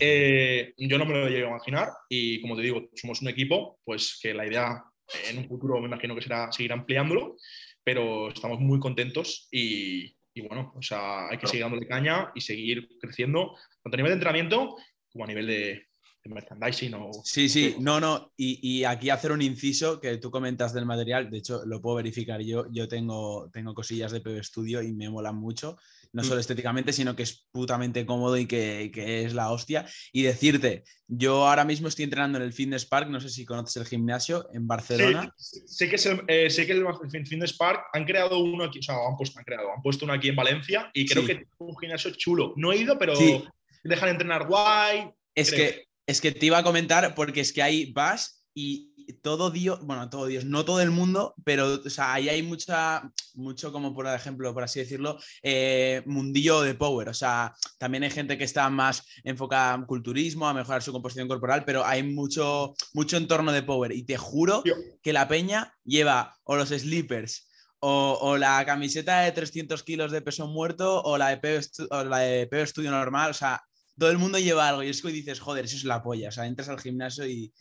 [0.00, 3.78] Eh, yo no me lo llego a imaginar, y como te digo, somos un equipo,
[3.84, 4.82] pues que la idea
[5.28, 7.36] en un futuro me imagino que será seguir ampliándolo,
[7.84, 12.40] pero estamos muy contentos y, y bueno, o sea, hay que seguir dándole caña y
[12.40, 14.76] seguir creciendo, tanto a nivel de entrenamiento
[15.10, 15.87] como a nivel de,
[16.28, 17.10] merchandising o...
[17.24, 18.32] Sí, sí, no, no.
[18.36, 21.96] Y, y, aquí hacer un inciso que tú comentas del material, de hecho lo puedo
[21.96, 25.76] verificar yo, yo tengo, tengo cosillas de PB Studio y me molan mucho,
[26.12, 26.40] no solo mm.
[26.40, 29.86] estéticamente, sino que es putamente cómodo y que, que, es la hostia.
[30.12, 33.76] Y decirte, yo ahora mismo estoy entrenando en el Fitness Park, no sé si conoces
[33.76, 35.34] el gimnasio, en Barcelona.
[35.36, 38.78] Sí, sé que es el, eh, sé que el Fitness Park, han creado uno aquí,
[38.78, 41.32] o sea, han puesto, han creado, han puesto uno aquí en Valencia y creo que
[41.32, 42.54] es un gimnasio chulo.
[42.56, 43.14] No he ido, pero
[43.84, 45.10] dejan entrenar guay.
[45.34, 49.50] Es que es que te iba a comentar porque es que ahí vas y todo
[49.50, 53.72] Dios, bueno, todo Dios, no todo el mundo, pero o sea, ahí hay mucha, mucho
[53.72, 57.10] como por ejemplo, por así decirlo, eh, mundillo de power.
[57.10, 61.28] O sea, también hay gente que está más enfocada en culturismo, a mejorar su composición
[61.28, 63.92] corporal, pero hay mucho, mucho entorno de power.
[63.92, 64.62] Y te juro
[65.02, 67.48] que la peña lleva o los sleepers
[67.80, 72.18] o, la camiseta de 300 kilos de peso muerto o la de Pepe, o la
[72.18, 73.30] de Studio normal.
[73.30, 73.62] O sea,
[73.98, 76.28] todo el mundo lleva algo y es que dices, joder, eso es la polla.
[76.28, 77.52] O sea, entras al gimnasio y.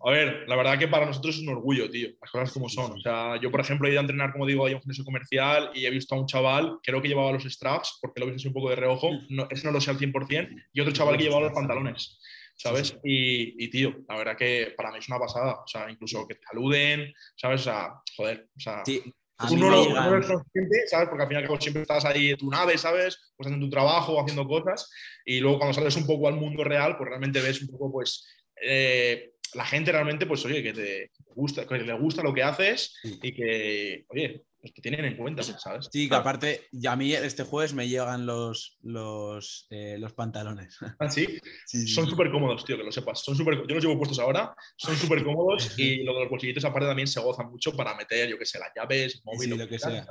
[0.00, 2.92] A ver, la verdad que para nosotros es un orgullo, tío, las cosas como son.
[2.92, 5.70] O sea, yo, por ejemplo, he ido a entrenar, como digo, a un gimnasio comercial
[5.74, 8.54] y he visto a un chaval, creo que llevaba los straps, porque lo visto un
[8.54, 11.46] poco de reojo, no, ese no lo sé al 100%, y otro chaval que llevaba
[11.46, 12.18] los pantalones,
[12.56, 12.98] ¿sabes?
[13.04, 15.60] Y, tío, la verdad que para mí es una pasada.
[15.64, 17.62] O sea, incluso que te saluden, ¿sabes?
[17.62, 18.82] O sea, joder, o sea.
[18.84, 19.02] Sí.
[19.38, 21.08] Tú no, lo, eres consciente, ¿sabes?
[21.08, 23.32] Porque al final siempre estás ahí en tu nave, ¿sabes?
[23.36, 24.90] Pues haciendo tu trabajo, haciendo cosas.
[25.26, 28.26] Y luego cuando sales un poco al mundo real, pues realmente ves un poco, pues,
[28.62, 32.94] eh, la gente realmente, pues, oye, que te gusta, que le gusta lo que haces
[33.02, 35.88] y que, oye, pues que tienen en cuenta, ¿sabes?
[35.92, 40.76] Sí, que aparte, ya a mí este jueves me llegan los, los, eh, los pantalones.
[40.98, 41.38] ¿Ah, sí?
[41.86, 43.22] Son súper cómodos, tío, que lo sepas.
[43.22, 46.64] Son super, yo los llevo puestos ahora, son súper cómodos y lo de los bolsillitos
[46.64, 49.78] aparte también se goza mucho para meter, yo qué sé, las llaves, móvil, lo que
[49.78, 50.04] sea.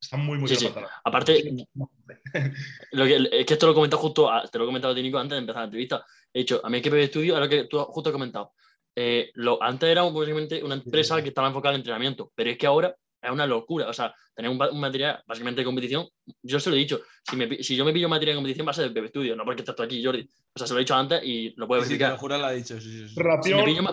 [0.00, 0.68] Están muy, muy sí,
[1.04, 1.40] Aparte,
[2.92, 5.02] lo que, es que esto lo he comentado justo, te lo he comentado a ti,
[5.02, 6.04] Nico, antes de empezar la entrevista.
[6.34, 8.52] He dicho, a mí hay que ver estudio, ahora que tú justo has comentado.
[8.96, 12.66] Eh, lo, antes era básicamente una empresa que estaba enfocada en entrenamiento, pero es que
[12.66, 13.88] ahora es una locura.
[13.88, 16.08] O sea, tener un, material básicamente de competición,
[16.42, 18.74] yo se lo he dicho, si, si yo me pillo material de competición va a
[18.74, 20.28] ser de Bebe Studio, no porque estás tú aquí, Jordi.
[20.54, 22.18] O sea, se lo he dicho antes y lo puedes verificar.
[22.18, 22.76] Sí, lo lo ha dicho.
[23.16, 23.86] Relación,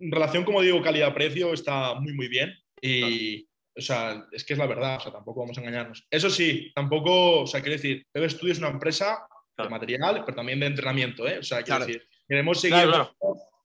[0.00, 2.52] relación, como digo, calidad-precio está muy, muy bien.
[2.80, 6.06] Y, o sea, es que es la verdad, o sea, tampoco vamos a engañarnos.
[6.10, 9.26] Eso sí, tampoco, o sea, quiero decir, Bebe Studio es una empresa
[9.56, 11.38] de material, pero también de entrenamiento, ¿eh?
[11.38, 12.88] O sea, quiero decir, queremos seguir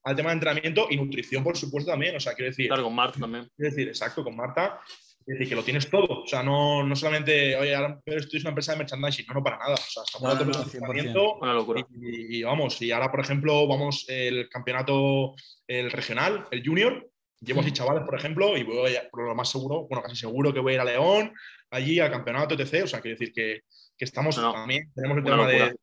[0.04, 2.16] al tema de entrenamiento y nutrición, por supuesto, también.
[2.16, 2.68] O sea, quiero decir.
[2.68, 3.50] Claro, con Marta también.
[3.56, 4.80] Quiero decir, exacto, con Marta.
[5.26, 6.24] Es decir, que lo tienes todo.
[6.24, 9.58] O sea, no, no solamente, oye, ahora estoy una empresa de merchandising, no, no para
[9.58, 9.76] nada.
[9.76, 11.36] O sea, estamos no, no, entrenamiento.
[11.36, 11.86] Una locura.
[12.02, 15.36] Y, y, vamos, y ahora, por ejemplo, vamos el campeonato,
[15.68, 17.10] el regional, el junior.
[17.40, 20.54] Llevo así chavales, por ejemplo, y voy a, por lo más seguro, bueno, casi seguro
[20.54, 21.34] que voy a ir a León,
[21.72, 22.86] allí al campeonato, etc.
[22.86, 23.64] O sea, quiero decir que,
[23.98, 25.76] que estamos también, tenemos el tema de,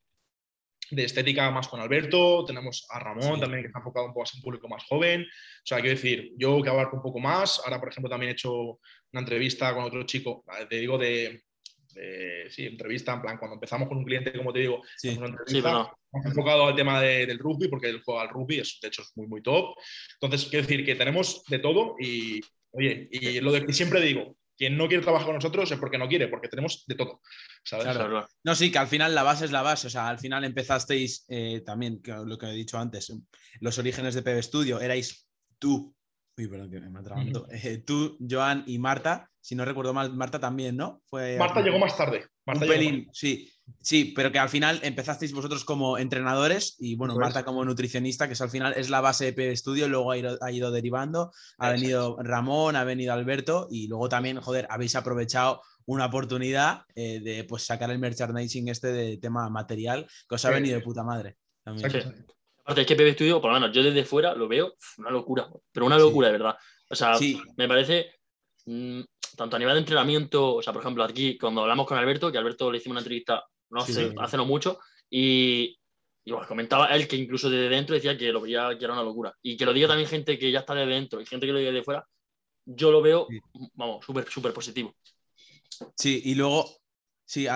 [0.90, 4.34] de estética más con Alberto, tenemos a Ramón también que está enfocado un poco más
[4.34, 5.22] en público más joven.
[5.22, 8.32] O sea, quiero decir, yo que abarco un poco más, ahora por ejemplo también he
[8.32, 8.52] hecho
[9.12, 11.42] una entrevista con otro chico, te digo de,
[12.48, 15.16] sí, entrevista, en plan, cuando empezamos con un cliente, como te digo, sí.
[15.16, 15.92] una entrevista,
[16.24, 19.26] enfocado al tema del rugby, porque él juega al rugby, es, de hecho es muy,
[19.26, 19.74] muy top.
[20.20, 22.40] Entonces, quiero decir que tenemos de todo y,
[22.72, 25.96] oye, y lo de que siempre digo, quien no quiere trabajar con nosotros es porque
[25.96, 27.22] no quiere, porque tenemos de todo.
[27.64, 28.28] Claro.
[28.44, 29.86] No, sí, que al final la base es la base.
[29.86, 33.10] O sea, al final empezasteis eh, también, lo que he dicho antes,
[33.60, 35.26] los orígenes de PB Studio, erais
[35.58, 35.96] tú,
[36.36, 37.00] uy, perdón, que me
[37.52, 39.30] he eh, tú, Joan y Marta.
[39.40, 41.00] Si no recuerdo mal, Marta también, ¿no?
[41.06, 42.26] Fue, Marta llegó más tarde.
[42.44, 43.50] un pelín, sí.
[43.80, 48.34] Sí, pero que al final empezasteis vosotros como entrenadores y bueno, Marta como nutricionista, que
[48.34, 52.16] es al final es la base de PB Studio, luego ha ido, derivando, ha venido
[52.22, 57.64] Ramón, ha venido Alberto y luego también, joder, habéis aprovechado una oportunidad eh, de pues
[57.64, 61.36] sacar el merchandising este de tema material, que os ha venido de puta madre.
[61.64, 65.48] Aparte, es que PB Studio, por lo menos yo desde fuera lo veo una locura,
[65.72, 66.56] pero una locura de verdad.
[66.88, 67.14] O sea,
[67.56, 68.06] me parece
[68.66, 69.00] mm,
[69.36, 72.38] tanto a nivel de entrenamiento, o sea, por ejemplo, aquí cuando hablamos con Alberto, que
[72.38, 74.78] Alberto le hicimos una entrevista no sé, hace no mucho,
[75.08, 75.76] y,
[76.46, 79.34] comentaba él que incluso desde dentro decía que lo veía que era una locura.
[79.42, 81.58] Y que lo diga también gente que ya está de dentro y gente que lo
[81.58, 82.06] diga de fuera,
[82.64, 83.26] yo lo veo,
[83.74, 84.94] vamos, súper, súper positivo.
[85.96, 86.68] Sí, y luego,
[87.24, 87.46] sí,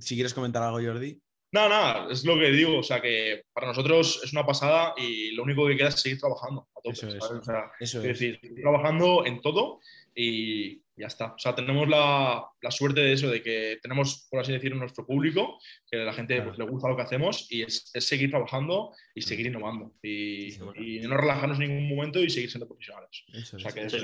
[0.00, 1.20] si quieres comentar algo, Jordi.
[1.52, 5.32] No, nada, es lo que digo, o sea que para nosotros es una pasada y
[5.32, 7.18] lo único que queda es seguir trabajando a tope,
[7.78, 9.80] es, decir, trabajando en todo
[10.14, 11.32] y ya está.
[11.32, 15.58] O sea, tenemos la, suerte de eso, de que tenemos, por así decirlo, nuestro público,
[15.90, 19.22] que a la gente pues, le gusta lo que hacemos y es, seguir trabajando y
[19.22, 19.94] seguir innovando.
[20.02, 23.24] Y, no relajarnos en ningún momento y seguir siendo profesionales.
[23.52, 23.96] o sea, que eso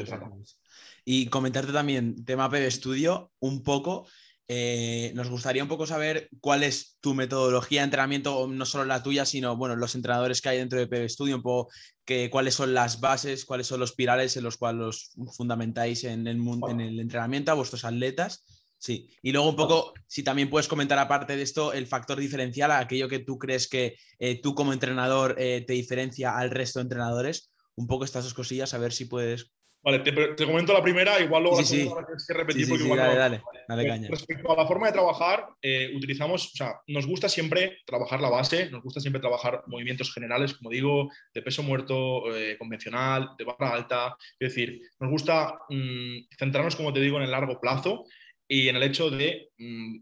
[1.05, 4.07] Y comentarte también, tema PB Studio, un poco
[4.51, 9.03] eh, nos gustaría un poco saber cuál es tu metodología de entrenamiento, no solo la
[9.03, 11.71] tuya, sino bueno, los entrenadores que hay dentro de PB Studio, un poco
[12.05, 16.27] que, cuáles son las bases, cuáles son los pilares en los cuales los fundamentáis en
[16.27, 18.45] el, en el entrenamiento a vuestros atletas.
[18.79, 22.71] Sí, y luego un poco, si también puedes comentar aparte de esto, el factor diferencial,
[22.71, 26.85] aquello que tú crees que eh, tú como entrenador eh, te diferencia al resto de
[26.85, 29.51] entrenadores, un poco estas dos cosillas, a ver si puedes
[29.83, 33.41] Vale, te, comento la primera, igual luego sí, la tienes que repetir porque igual dale,
[33.69, 34.09] dale, eh, caña.
[34.11, 38.29] Respecto a la forma de trabajar, eh, utilizamos, o sea, nos gusta siempre trabajar la
[38.29, 43.45] base, nos gusta siempre trabajar movimientos generales, como digo, de peso muerto, eh, convencional, de
[43.45, 44.17] barra alta.
[44.39, 48.05] Es decir, nos gusta mm, centrarnos, como te digo, en el largo plazo
[48.49, 49.97] y en el hecho de mm,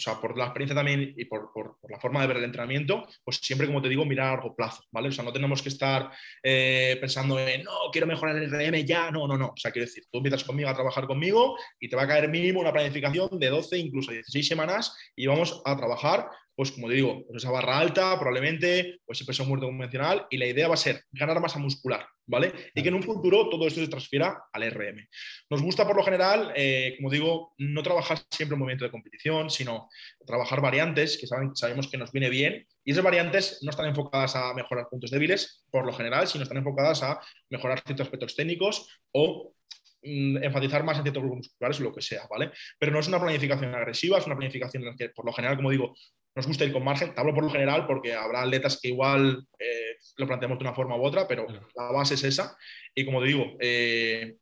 [0.00, 1.50] o sea, por la experiencia también y por,
[1.88, 4.82] la forma de ver el entrenamiento, pues siempre, como te digo, mirar a largo plazo,
[4.90, 5.08] ¿vale?
[5.08, 6.10] O sea, no tenemos que estar
[6.42, 9.48] eh, pensando en, no, quiero mejorar el RM ya, no, no, no.
[9.48, 12.28] O sea, quiero decir, tú empiezas conmigo a trabajar conmigo y te va a caer
[12.30, 16.30] mínimo una planificación de 12, incluso 16 semanas y vamos a trabajar
[16.60, 20.36] pues como te digo, pues esa barra alta probablemente, pues ese peso muerto convencional y
[20.36, 22.52] la idea va a ser ganar masa muscular, ¿vale?
[22.74, 25.08] Y que en un futuro todo esto se transfiera al RM.
[25.48, 29.48] Nos gusta por lo general, eh, como digo, no trabajar siempre en movimiento de competición,
[29.48, 29.88] sino
[30.26, 34.52] trabajar variantes que sabemos que nos viene bien y esas variantes no están enfocadas a
[34.52, 39.54] mejorar puntos débiles por lo general, sino están enfocadas a mejorar ciertos aspectos técnicos o
[40.02, 42.50] mm, enfatizar más en ciertos grupos musculares o lo que sea, ¿vale?
[42.78, 45.56] Pero no es una planificación agresiva, es una planificación en la que, por lo general,
[45.56, 45.94] como digo,
[46.40, 47.14] nos gusta ir con margen.
[47.14, 50.74] Te hablo por lo general porque habrá atletas que igual eh, lo planteamos de una
[50.74, 52.56] forma u otra, pero la base es esa.
[52.94, 54.36] Y como te digo, eh,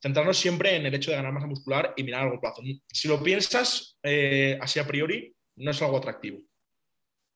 [0.00, 2.62] centrarnos siempre en el hecho de ganar masa muscular y mirar a largo plazo.
[2.88, 6.38] Si lo piensas eh, así a priori, no es algo atractivo.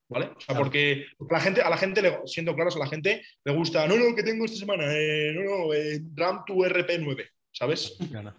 [0.07, 0.27] ¿Vale?
[0.35, 3.53] O sea, porque la gente, a la gente, le, siendo claros, a la gente le
[3.53, 5.73] gusta, no, no, que tengo esta semana, no, no,
[6.15, 7.29] RAM tu RP9.
[7.61, 7.95] ¿Sabes?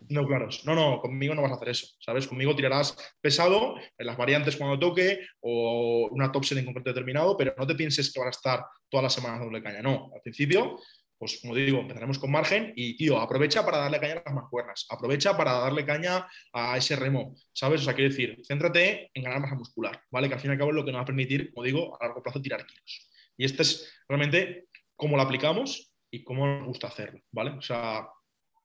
[0.09, 0.49] No, claro.
[0.65, 2.27] No, no, conmigo no vas a hacer eso, ¿sabes?
[2.27, 7.37] Conmigo tirarás pesado en las variantes cuando toque o una top set en concreto determinado,
[7.37, 9.81] pero no te pienses que van a estar todas las semanas doble caña.
[9.81, 10.77] No, al principio,
[11.17, 14.87] pues como digo, empezaremos con margen y, tío, aprovecha para darle caña a las mancuernas,
[14.91, 17.83] aprovecha para darle caña a ese remo, ¿sabes?
[17.83, 20.27] O sea, quiero decir, céntrate en ganar masa muscular, ¿vale?
[20.27, 21.97] Que al fin y al cabo es lo que nos va a permitir, como digo,
[22.03, 23.09] a largo plazo tirar kilos.
[23.37, 27.53] Y este es realmente cómo lo aplicamos y cómo nos gusta hacerlo, ¿vale?
[27.53, 28.09] O sea,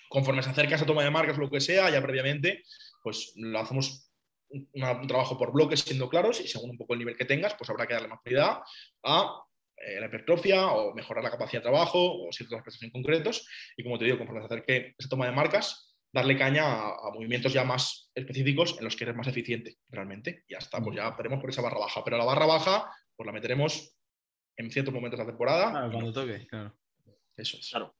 [0.09, 2.63] conforme se acerca esa toma de marcas o lo que sea, ya previamente,
[3.03, 4.11] pues lo hacemos
[4.49, 4.69] un,
[5.07, 7.85] trabajo por bloques siendo claros y según un poco el nivel que tengas, pues habrá
[7.87, 8.59] que darle más prioridad
[9.03, 9.43] a
[9.77, 13.47] eh, la hipertrofia o mejorar la capacidad de trabajo o ciertos aspectos en concretos.
[13.75, 17.53] Y como te digo, conforme se acerque esa toma de marcas, darle caña a, movimientos
[17.53, 20.43] ya más específicos en los que eres más eficiente realmente.
[20.47, 22.03] Y ya está, pues ya veremos por esa barra baja.
[22.03, 23.95] Pero la barra baja, pues la meteremos
[24.55, 25.71] en ciertos momentos de la temporada.
[25.71, 26.75] Claro, cuando toque, claro.
[27.35, 27.69] Eso es.
[27.69, 27.95] Claro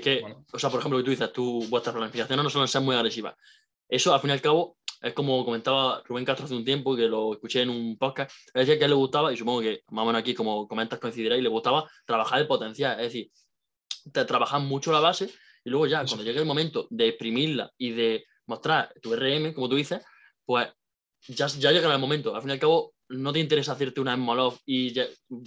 [0.00, 2.96] que, o sea, por ejemplo, que tú dices, tu, vuestras planificaciones no suelen ser muy
[2.96, 3.34] agresivas.
[3.88, 7.08] Eso, al fin y al cabo, es como comentaba Rubén Castro hace un tiempo, que
[7.08, 9.82] lo escuché en un podcast, es decía que a él le gustaba, y supongo que
[9.90, 13.30] más o menos aquí, como comentas, coincidiréis, le gustaba trabajar el potencial, es decir,
[14.12, 15.30] te trabajas mucho la base
[15.64, 19.68] y luego ya, cuando llegue el momento de exprimirla y de mostrar tu RM, como
[19.68, 20.02] tú dices,
[20.44, 20.68] pues
[21.26, 22.34] ya, ya llegará el momento.
[22.34, 24.94] Al fin y al cabo, no te interesa hacerte una Smolov y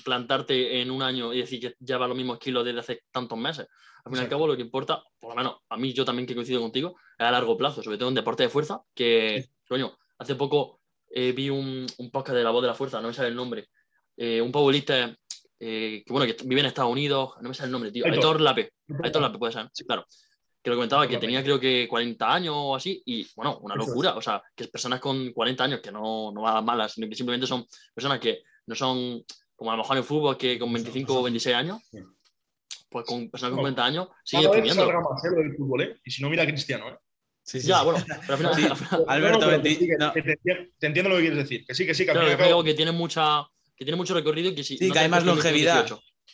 [0.03, 3.67] plantarte en un año y decir que lleva los mismos kilos desde hace tantos meses.
[4.03, 6.25] Al fin y al cabo, lo que importa, por lo menos a mí, yo también
[6.25, 9.95] que coincido contigo, es a largo plazo, sobre todo en deporte de fuerza, que, coño,
[10.17, 13.13] hace poco eh, vi un, un, podcast de La Voz de la Fuerza, no me
[13.13, 13.69] sale el nombre,
[14.17, 15.17] eh, un powerlifter
[15.59, 18.41] eh, que, bueno, que vive en Estados Unidos, no me sale el nombre, tío, Aitor.
[18.41, 19.37] Lape, Aitor Lape.
[19.37, 20.05] puede ser, sí, claro,
[20.61, 24.15] que lo comentaba, que tenía creo que 40 años o así, y bueno, una locura,
[24.15, 27.15] o sea, que es personas con 40 años que no, no van malas, sino que
[27.15, 29.23] simplemente son personas que no son
[29.55, 31.81] como a lo mejor en fútbol que con 25 o 26 años,
[32.89, 34.85] pues con personas con 40 años sigue exprimiendo.
[34.85, 35.99] del fútbol, ¿eh?
[36.03, 36.97] Y si no, mira a Cristiano, ¿eh?
[37.43, 38.85] Sí, sí, ya, bueno, pero al final, sí.
[39.07, 41.65] Alberto, te, entiendo lo que quieres decir.
[41.65, 44.63] Que sí, que sí, que, claro, que tiene mucha que tiene mucho recorrido y que
[44.63, 44.77] sí.
[44.77, 45.87] Sí, que hay más longevidad.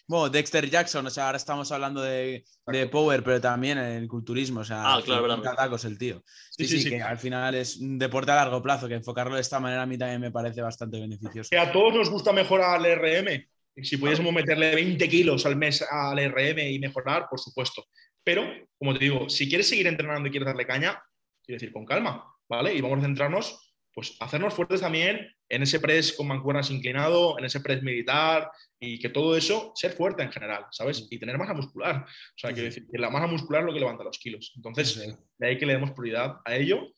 [0.08, 4.62] Bueno, Dexter Jackson, o sea, ahora estamos hablando de, de Power, pero también el culturismo,
[4.62, 6.22] o sea, ah, claro, tacos el tío.
[6.52, 9.42] Sí sí, sí, que al final es un deporte a largo plazo, que enfocarlo de
[9.42, 11.50] esta manera a mí también me parece bastante beneficioso.
[11.50, 13.48] Que a todos nos gusta mejorar el RM.
[13.84, 17.86] Si pudiésemos meterle 20 kilos al mes al RM y mejorar, por supuesto.
[18.24, 18.44] Pero,
[18.78, 21.02] como te digo, si quieres seguir entrenando y quieres darle caña,
[21.44, 22.74] quiero decir, con calma, ¿vale?
[22.74, 23.67] Y vamos a centrarnos
[23.98, 29.00] pues hacernos fuertes también en ese press con mancuernas inclinado, en ese press militar y
[29.00, 31.08] que todo eso, ser fuerte en general, ¿sabes?
[31.10, 32.06] Y tener masa muscular.
[32.06, 34.54] O sea, quiero decir que la masa muscular es lo que levanta los kilos.
[34.56, 36.94] Entonces, de ahí que le demos prioridad a ello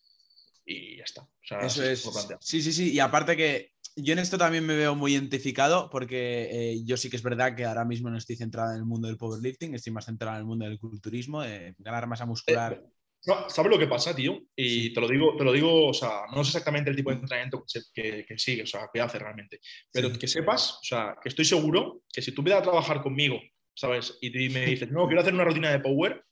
[0.65, 1.21] y ya está.
[1.21, 2.01] O sea, eso es.
[2.41, 2.91] Sí, sí, sí.
[2.91, 7.09] Y aparte que yo en esto también me veo muy identificado porque eh, yo sí
[7.09, 9.93] que es verdad que ahora mismo no estoy centrado en el mundo del powerlifting, estoy
[9.93, 12.73] más centrado en el mundo del culturismo, de ganar masa muscular.
[12.73, 12.98] Eh,
[13.47, 14.39] ¿Sabes lo que pasa, tío?
[14.55, 17.17] Y te lo digo, te lo digo, o sea, no sé exactamente el tipo de
[17.17, 17.63] entrenamiento
[17.93, 19.59] que, que, sigue, o sea, que hace realmente.
[19.91, 23.39] Pero que sepas, o sea, que estoy seguro que si tú vienes a trabajar conmigo,
[23.73, 24.17] ¿sabes?
[24.21, 26.23] Y me dices, no, quiero hacer una rutina de power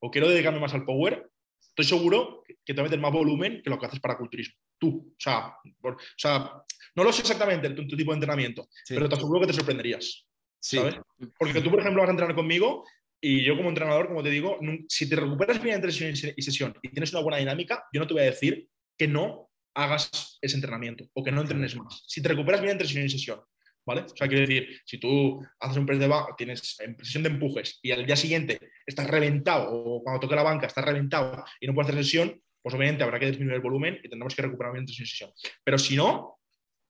[0.00, 3.62] o quiero dedicarme más al power, estoy seguro que te va a meter más volumen
[3.62, 4.56] que lo que haces para culturismo.
[4.78, 6.52] Tú, o sea, o sea
[6.94, 10.26] no lo sé exactamente tu, tu tipo de entrenamiento, pero te aseguro que te sorprenderías.
[10.60, 10.96] ¿sabes?
[11.38, 12.84] Porque tú, por ejemplo, vas a entrenar conmigo
[13.20, 16.74] y yo como entrenador, como te digo, si te recuperas bien entre sesión y sesión
[16.82, 20.56] y tienes una buena dinámica, yo no te voy a decir que no hagas ese
[20.56, 22.02] entrenamiento o que no entrenes más.
[22.06, 23.40] Si te recuperas bien entre sesión y sesión,
[23.86, 24.02] ¿vale?
[24.02, 27.78] O sea, quiero decir, si tú haces un press de banca, tienes sesión de empujes
[27.82, 31.74] y al día siguiente estás reventado o cuando toque la banca estás reventado y no
[31.74, 34.82] puedes hacer sesión, pues obviamente habrá que disminuir el volumen y tendremos que recuperar bien
[34.82, 35.54] entre sesión y sesión.
[35.64, 36.38] Pero si no,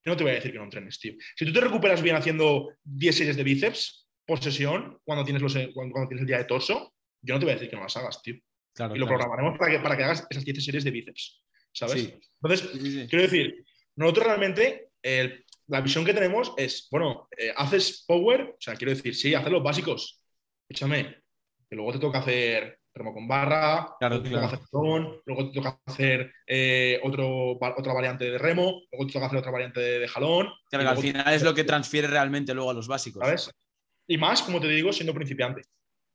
[0.04, 1.14] no te voy a decir que no entrenes, tío.
[1.36, 5.58] Si tú te recuperas bien haciendo 10 series de bíceps, por sesión, cuando tienes, los,
[5.74, 7.96] cuando, tienes el día de torso, yo no te voy a decir que no las
[7.96, 8.36] hagas, tío.
[8.36, 12.14] y lo programaremos para que, para que hagas esas 10 series de bíceps, ¿sabes?
[12.40, 13.64] Entonces, quiero decir,
[13.96, 14.90] nosotros realmente,
[15.66, 19.50] la visión que tenemos es, bueno, eh, haces power, o sea, quiero decir, sí, haces
[19.50, 20.22] los básicos,
[20.68, 21.24] échame,
[21.68, 25.80] que luego te toca hacer remo con barra, luego te toca hacer luego te toca
[25.86, 30.50] hacer eh, otro, otra variante de remo, luego te toca hacer otra variante de, jalón.
[30.70, 33.24] Claro, al final es lo que transfiere realmente luego a los básicos.
[33.24, 33.50] ¿Sabes?
[34.10, 35.62] Y más, como te digo, siendo principiante.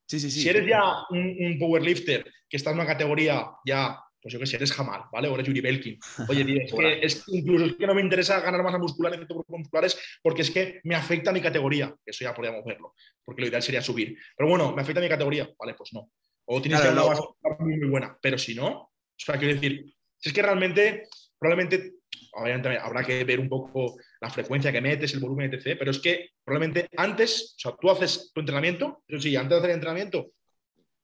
[0.05, 0.41] Sí, sí, sí.
[0.41, 4.58] Si eres ya un, powerlifter que está en una categoría ya, pues yo que sé,
[4.58, 5.29] eres Jamal, ¿vale?
[5.29, 5.97] O eres Yuri Belkin.
[6.27, 9.25] Oye, tío, es que, es, incluso es que no me interesa ganar masa muscular en
[9.25, 11.95] grupos musculares porque es que me afecta a mi categoría.
[12.05, 14.17] Eso ya podríamos verlo, porque lo ideal sería subir.
[14.36, 15.49] Pero bueno, me afecta a mi categoría.
[15.58, 16.12] Vale, pues no.
[16.47, 17.21] O tienes que una base
[17.60, 18.17] muy, muy buena.
[18.21, 19.86] Pero si no, o sea, quiero decir,
[20.17, 21.08] si es que realmente,
[21.39, 21.93] probablemente
[22.34, 25.75] obviamente habrá que ver un poco la frecuencia que metes, el volumen, etc.
[25.78, 29.58] Pero es que probablemente antes, o sea, tú haces tu entrenamiento, pero sí, antes de
[29.58, 30.32] hacer el entrenamiento,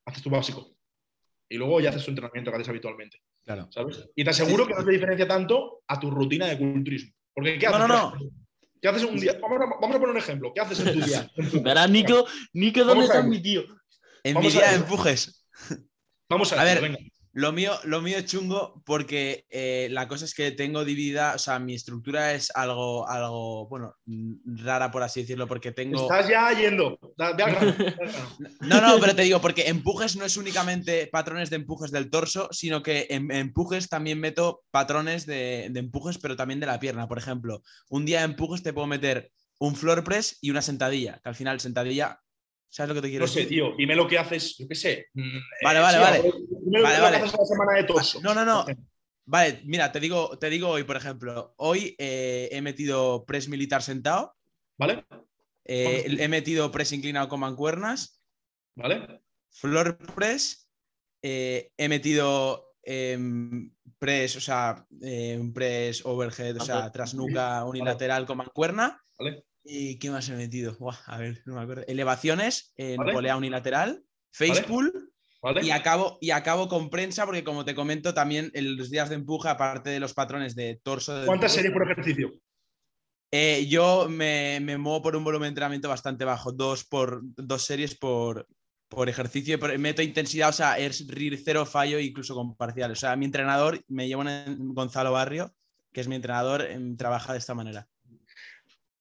[0.05, 0.75] haces tu básico.
[1.49, 3.21] Y luego ya haces tu entrenamiento que haces habitualmente.
[3.43, 3.67] Claro.
[3.71, 4.07] ¿Sabes?
[4.15, 7.11] Y te aseguro que no te diferencia tanto a tu rutina de culturismo.
[7.33, 7.79] Porque ¿qué haces?
[7.79, 8.31] No, no, no.
[8.81, 9.37] ¿Qué haces un día?
[9.39, 10.51] Vamos a, poner un ejemplo.
[10.53, 11.29] ¿Qué haces en tu día?
[11.63, 13.63] Verás, Nico, Nico, ¿dónde está mi tío?
[14.23, 15.45] En mi día de empujes.
[16.27, 16.97] Vamos a, ver, venga.
[17.33, 21.39] Lo mío, lo mío es chungo porque eh, la cosa es que tengo dividida, o
[21.39, 23.95] sea, mi estructura es algo, algo, bueno,
[24.45, 26.01] rara por así decirlo, porque tengo...
[26.01, 26.99] Estás ya yendo.
[28.59, 32.49] no, no, pero te digo, porque empujes no es únicamente patrones de empujes del torso,
[32.51, 37.07] sino que en empujes también meto patrones de, de empujes, pero también de la pierna.
[37.07, 41.19] Por ejemplo, un día de empujes te puedo meter un floor press y una sentadilla,
[41.23, 42.19] que al final sentadilla
[42.71, 43.43] ¿Sabes lo que te quiero decir?
[43.43, 43.75] No sé, tío.
[43.77, 45.07] Dime lo que haces, yo qué sé.
[45.13, 46.33] Mm, vale, vale, vale.
[46.63, 47.85] Dime vale, lo que haces la semana de.
[48.23, 48.65] No, no, no.
[49.23, 51.53] Vale, mira, te digo, te digo hoy, por ejemplo.
[51.57, 54.35] Hoy eh, he metido press militar sentado.
[54.77, 55.05] ¿Vale?
[55.63, 58.21] Eh, he metido press inclinado con mancuernas.
[58.75, 59.21] ¿Vale?
[59.51, 60.67] Floor press.
[61.21, 68.37] Eh, he metido em, press, o sea, un press overhead, o sea, trasnuca unilateral con
[68.37, 69.01] mancuerna.
[69.19, 69.45] ¿Vale?
[69.63, 70.77] ¿Y qué más he metido?
[71.05, 71.83] a ver, no me acuerdo.
[71.87, 75.11] Elevaciones en polea unilateral, face pull.
[75.63, 79.15] Y, acabo, y acabo con prensa porque, como te comento, también en los días de
[79.15, 81.19] empuje, aparte de los patrones de torso.
[81.19, 82.31] De ¿Cuántas series por ejercicio?
[83.31, 87.63] Eh, yo me, me, muevo por un volumen de entrenamiento bastante bajo, dos, por, dos
[87.63, 88.45] series por,
[88.87, 89.57] por ejercicio.
[89.79, 91.05] Meto intensidad, o sea, es
[91.43, 92.97] cero fallo, incluso con parciales.
[92.97, 95.55] O sea, mi entrenador, me llevo en Gonzalo Barrio,
[95.93, 97.87] que es mi entrenador, em, trabaja de esta manera.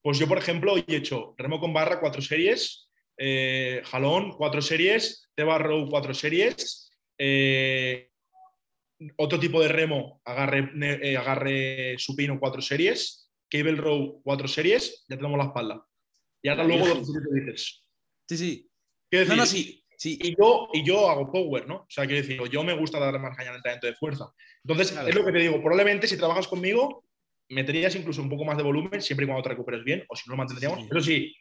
[0.03, 5.29] Pues yo, por ejemplo, he hecho remo con barra cuatro series, eh, jalón cuatro series,
[5.35, 8.11] teba row cuatro series, eh,
[9.17, 10.71] otro tipo de remo, agarre,
[11.03, 15.87] eh, agarre supino cuatro series, cable row cuatro series, ya tenemos la espalda.
[16.43, 17.85] Y ahora luego los dices.
[18.27, 18.71] Sí, sí.
[19.11, 19.85] Decir, no, no, sí.
[19.99, 20.19] Sí.
[20.23, 21.77] Y, yo, y yo hago power, ¿no?
[21.77, 24.33] O sea, quiero decir, yo me gusta dar más caña al entrenamiento de fuerza.
[24.65, 27.05] Entonces, es lo que te digo, probablemente si trabajas conmigo,
[27.51, 30.23] meterías incluso un poco más de volumen, siempre y cuando te recuperes bien, o si
[30.27, 30.87] no lo mantendríamos.
[30.89, 31.35] Pero sí,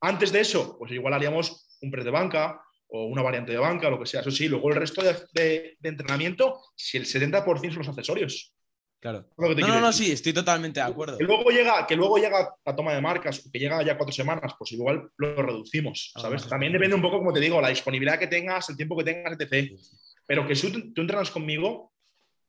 [0.00, 3.90] antes de eso, pues igual haríamos un press de banca o una variante de banca,
[3.90, 4.20] lo que sea.
[4.20, 8.54] Eso sí, luego el resto de, entrenamiento, si el 70% son los accesorios.
[9.00, 9.28] Claro.
[9.36, 11.18] No, no, no, sí, estoy totalmente de acuerdo.
[11.18, 14.54] Que luego, llega, que luego llega la toma de marcas, que llega ya cuatro semanas,
[14.58, 16.48] pues igual lo reducimos, ah, ¿sabes?
[16.48, 19.38] También depende un poco, como te digo, la disponibilidad que tengas, el tiempo que tengas,
[19.38, 19.78] etc.
[20.26, 21.92] Pero que si tú, tú entrenas conmigo,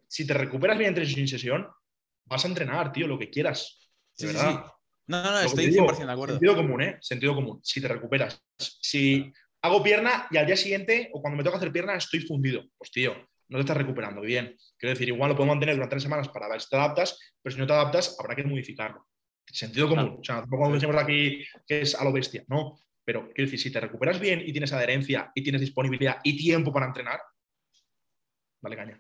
[0.07, 1.67] si te recuperas bien entre y sesión,
[2.27, 3.91] vas a entrenar, tío, lo que quieras.
[4.17, 4.65] De verdad.
[5.07, 6.33] No, no, no, estoy 100% de acuerdo.
[6.35, 6.97] Sentido común, ¿eh?
[7.01, 7.59] Sentido común.
[7.63, 8.43] Si te recuperas.
[8.57, 12.63] Si hago pierna y al día siguiente o cuando me toca hacer pierna estoy fundido,
[12.77, 13.15] pues tío,
[13.49, 14.55] no te estás recuperando bien.
[14.77, 17.53] Quiero decir, igual lo puedo mantener durante tres semanas para ver si te adaptas, pero
[17.53, 19.07] si no te adaptas, habrá que modificarlo.
[19.45, 20.17] Sentido común.
[20.19, 22.77] O sea, tampoco decimos aquí que es a lo bestia, no.
[23.05, 26.73] Pero quiero decir, si te recuperas bien y tienes adherencia y tienes disponibilidad y tiempo
[26.73, 27.21] para entrenar,
[28.61, 28.97] dale caña.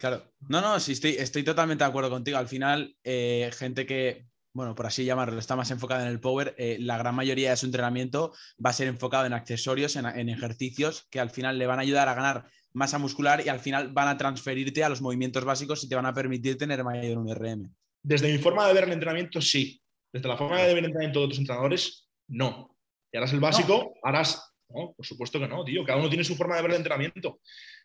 [0.00, 2.38] Claro, no, no, sí, estoy, estoy totalmente de acuerdo contigo.
[2.38, 4.24] Al final, eh, gente que,
[4.54, 7.56] bueno, por así llamarlo, está más enfocada en el power, eh, la gran mayoría de
[7.58, 8.32] su entrenamiento
[8.64, 11.82] va a ser enfocado en accesorios, en, en, ejercicios que al final le van a
[11.82, 15.84] ayudar a ganar masa muscular y al final van a transferirte a los movimientos básicos
[15.84, 17.70] y te van a permitir tener mayor un RM.
[18.02, 19.82] Desde mi forma de ver el entrenamiento, sí.
[20.10, 22.74] Desde la forma de ver el entrenamiento de otros entrenadores, no.
[23.12, 24.46] Y harás el básico, harás.
[24.70, 25.84] No, por supuesto que no, tío.
[25.84, 27.40] Cada uno tiene su forma de ver el entrenamiento.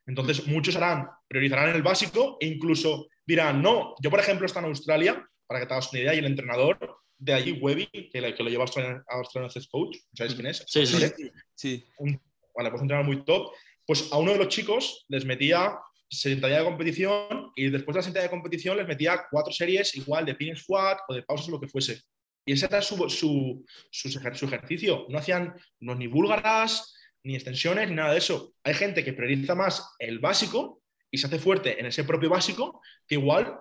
[0.07, 3.95] Entonces, muchos harán, priorizarán el básico e incluso dirán, no.
[4.01, 6.77] Yo, por ejemplo, estoy en Australia, para que te hagas una idea, y el entrenador
[7.17, 10.63] de allí, Webby, que, lo, que lo lleva a Australian Coach, ¿sabéis quién es?
[10.67, 11.11] Sí, sí.
[11.55, 11.85] sí.
[11.97, 12.21] Un,
[12.55, 13.51] vale, pues un entrenador muy top.
[13.85, 15.77] Pues a uno de los chicos les metía
[16.09, 20.25] sentadilla de competición y después de la sentadilla de competición les metía cuatro series igual
[20.25, 22.01] de pin squat o de pausas o lo que fuese.
[22.45, 25.05] Y ese era su, su, su, ejercicio.
[25.09, 26.94] No hacían ni búlgaras,
[27.25, 28.53] ni extensiones, ni nada de eso.
[28.63, 32.81] Hay gente que prioriza más el básico y se hace fuerte en ese propio básico
[33.07, 33.57] que igual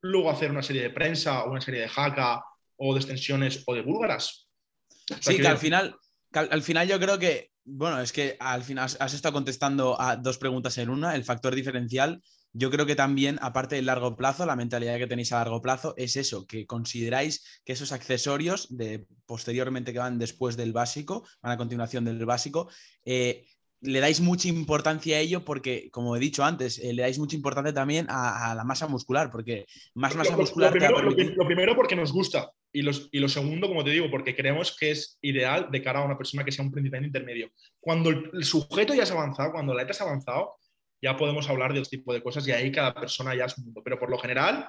[0.00, 2.42] luego hacer una serie de prensa o una serie de jaca
[2.76, 4.48] o de extensiones o de búlgaras.
[5.20, 5.94] sí, que, al final,
[6.32, 10.38] al final yo creo que, bueno, es que al final has estado contestando a dos
[10.38, 12.22] preguntas en una, el factor diferencial
[12.52, 15.94] yo creo que también, aparte del largo plazo, la mentalidad que tenéis a largo plazo
[15.96, 21.52] es eso, que consideráis que esos accesorios de posteriormente que van después del básico, van
[21.52, 22.68] a continuación del básico,
[23.04, 23.46] eh,
[23.82, 27.36] le dais mucha importancia a ello porque, como he dicho antes, eh, le dais mucha
[27.36, 30.72] importancia también a, la masa muscular, porque más masa muscular...
[30.72, 34.76] Lo primero, porque nos gusta y, los, y, lo segundo, como te digo, porque creemos
[34.78, 37.50] que es ideal de cara a una persona que sea un principiante intermedio.
[37.80, 40.54] Cuando el, sujeto ya se ha avanzado, cuando la ETA se ha avanzado,
[41.02, 43.64] ya podemos hablar de otro tipo de cosas y ahí cada persona ya es un
[43.64, 43.82] mundo.
[43.84, 44.68] Pero por lo general,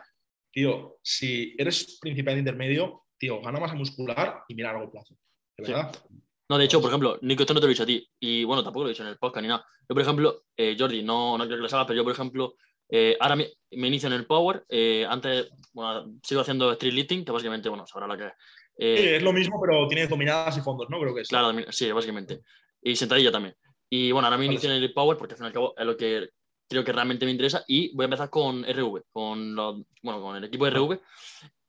[0.51, 5.15] tío, si eres principal intermedio, tío, gana masa muscular y mira a largo plazo.
[5.55, 5.95] ¿De verdad?
[6.49, 8.05] No, de hecho, por ejemplo, Nico, esto no te lo he dicho a ti.
[8.19, 9.65] Y bueno, tampoco lo he dicho en el podcast ni nada.
[9.88, 12.55] Yo, por ejemplo, eh, Jordi, no, no creo que lo sabes, pero yo, por ejemplo,
[12.89, 14.65] eh, ahora me, inicio en el Power.
[14.67, 18.34] Eh, antes, bueno, sigo haciendo street lifting, que básicamente, bueno, sabrá lo que es.
[18.99, 20.99] sí, es lo mismo, pero tiene dominadas y fondos, ¿no?
[20.99, 21.29] Creo que es.
[21.29, 22.41] Claro, sí, básicamente.
[22.81, 23.55] Y sentadilla también.
[23.95, 25.85] Y bueno, ahora me inicio en el Power porque al fin y al cabo es
[25.85, 26.29] lo que
[26.67, 30.43] creo que realmente me interesa y voy a empezar con RV, con, bueno, con el
[30.45, 30.99] equipo de RV.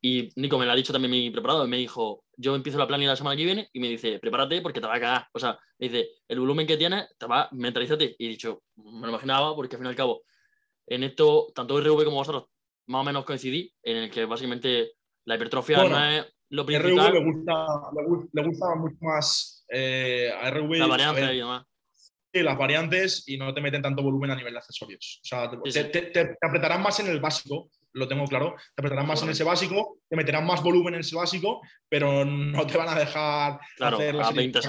[0.00, 3.10] Y Nico me lo ha dicho también mi preparado, me dijo, yo empiezo la planilla
[3.10, 5.28] la semana que viene y me dice, prepárate porque te va a cagar.
[5.34, 8.16] O sea, me dice, el volumen que tienes, te va, mentalízate.
[8.18, 10.22] Y he dicho, me lo imaginaba porque al fin y al cabo,
[10.86, 12.46] en esto, tanto RV como vosotros,
[12.86, 14.92] más o menos coincidí, en el que básicamente
[15.26, 17.12] la hipertrofia no es lo principal.
[17.12, 17.66] RV le gusta,
[18.32, 20.78] le gusta, mucho más eh, a RV.
[20.78, 21.66] La varianza y demás
[22.42, 25.20] las variantes y no te meten tanto volumen a nivel de accesorios.
[25.22, 28.56] O sea, te, apretarán más en el básico, lo tengo claro.
[28.74, 32.66] Te apretarán más en ese básico, te meterán más volumen en ese básico, pero no
[32.66, 34.60] te van a dejar hacer la 20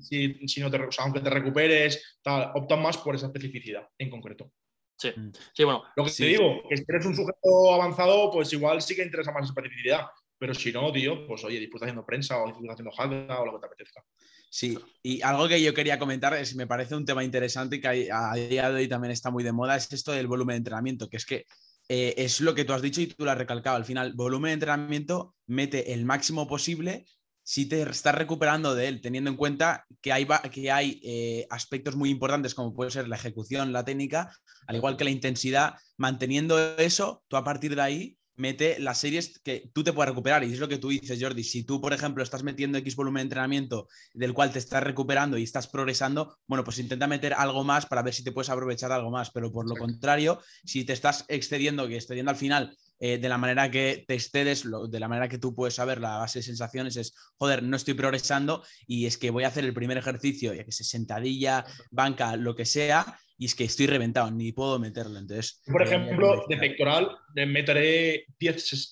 [0.00, 2.18] si, si, no te, aunque te recuperes,
[2.54, 4.50] optan más por esa especificidad en concreto.
[4.96, 5.32] Sí, mm.
[5.52, 5.82] sí bueno.
[5.96, 9.32] Lo que te digo, que si eres un sujeto avanzado, pues igual sí que interesa
[9.32, 10.06] más esa especificidad.
[10.42, 13.52] Pero si no, tío, pues oye, disfruta haciendo prensa o disfruta haciendo haga o lo
[13.52, 14.04] que te apetezca.
[14.50, 18.34] Sí, y algo que yo quería comentar es, me parece un tema interesante que a
[18.34, 21.18] día de hoy también está muy de moda, es esto del volumen de entrenamiento, que
[21.18, 21.46] es que
[21.88, 23.76] eh, es lo que tú has dicho y tú lo has recalcado.
[23.76, 27.04] Al final, volumen de entrenamiento mete el máximo posible
[27.44, 31.94] si te estás recuperando de él, teniendo en cuenta que hay, que hay eh, aspectos
[31.94, 34.36] muy importantes como puede ser la ejecución, la técnica,
[34.66, 39.38] al igual que la intensidad, manteniendo eso, tú a partir de ahí mete las series
[39.40, 40.44] que tú te puedes recuperar.
[40.44, 41.44] Y es lo que tú dices, Jordi.
[41.44, 45.38] Si tú, por ejemplo, estás metiendo X volumen de entrenamiento del cual te estás recuperando
[45.38, 48.92] y estás progresando, bueno, pues intenta meter algo más para ver si te puedes aprovechar
[48.92, 49.30] algo más.
[49.30, 53.36] Pero por lo contrario, si te estás excediendo, que excediendo al final eh, de la
[53.36, 56.96] manera que te excedes, de la manera que tú puedes saber la base de sensaciones
[56.96, 60.62] es, joder, no estoy progresando y es que voy a hacer el primer ejercicio, ya
[60.62, 65.18] que se sentadilla, banca, lo que sea, y es que estoy reventado, ni puedo meterlo.
[65.18, 68.90] Entonces, por ejemplo, de pectoral meteré 10,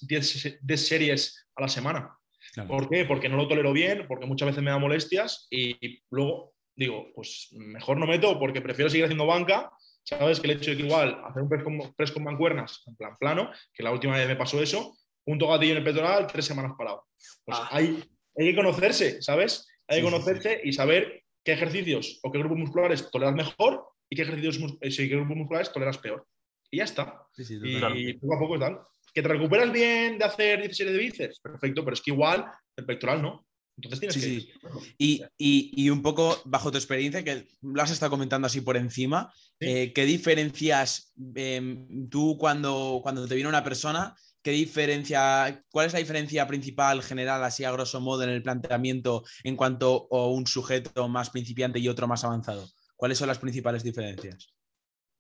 [0.61, 2.19] 10, series a la semana.
[2.67, 3.05] ¿Por qué?
[3.05, 7.51] Porque no lo tolero bien, porque muchas veces me da molestias y luego digo, pues
[7.53, 9.71] mejor no meto porque prefiero seguir haciendo banca.
[10.19, 12.97] Sabes que el hecho de que igual hacer un press con, press con mancuernas en
[12.97, 16.45] plan plano, que la última vez me pasó eso, punto gatillo en el pectoral, tres
[16.45, 17.07] semanas parado.
[17.45, 17.69] Pues ah.
[17.71, 18.03] hay,
[18.37, 19.69] hay que conocerse, ¿sabes?
[19.87, 24.23] Hay que conocerse y saber qué ejercicios o qué grupos musculares toleras mejor y qué
[24.23, 26.27] ejercicios eh, qué grupos musculares toleras peor.
[26.73, 27.27] Y ya está.
[27.37, 28.81] y poco a poco tal.
[29.15, 31.41] ¿Que te recuperas bien de hacer 17 de bíceps?
[31.41, 32.47] Perfecto, pero es que igual
[32.77, 33.47] el pectoral no.
[33.83, 34.41] Entonces tienes que...
[34.41, 34.53] Sí.
[34.99, 38.77] Y, y, y, un poco bajo tu experiencia, que lo has estado comentando así por
[38.77, 45.87] encima, eh, ¿qué diferencias em, tú cuando, cuando te viene una persona ¿Qué diferencia, cuál
[45.87, 50.29] es la diferencia principal general, así a grosso modo, en el planteamiento en cuanto a
[50.29, 52.67] un sujeto más principiante y otro más avanzado?
[52.97, 54.55] ¿Cuáles son las principales diferencias?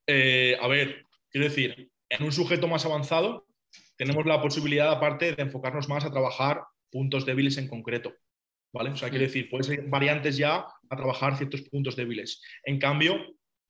[0.06, 3.46] Eh, a ver, quiero decir, en un sujeto más avanzado
[3.96, 8.14] tenemos la posibilidad, aparte, de enfocarnos más a trabajar puntos débiles en concreto.
[8.72, 8.90] ¿Vale?
[8.90, 12.40] O sea, quiero decir, puede ser variantes ya a trabajar ciertos puntos débiles.
[12.64, 13.18] En cambio,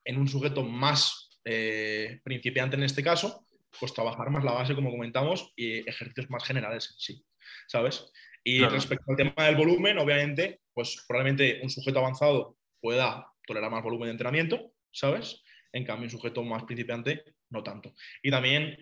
[0.04, 3.46] en un sujeto más eh, principiante en este caso,
[3.78, 7.24] pues trabajar más la base, como comentamos, y ejercicios más generales en sí,
[7.68, 8.10] ¿sabes?
[8.42, 13.82] Y respecto al tema del volumen, obviamente, pues probablemente un sujeto avanzado pueda tolerar más
[13.82, 15.42] volumen de entrenamiento, ¿sabes?
[15.72, 17.94] En cambio, un sujeto más principiante, no tanto.
[18.22, 18.76] Y también,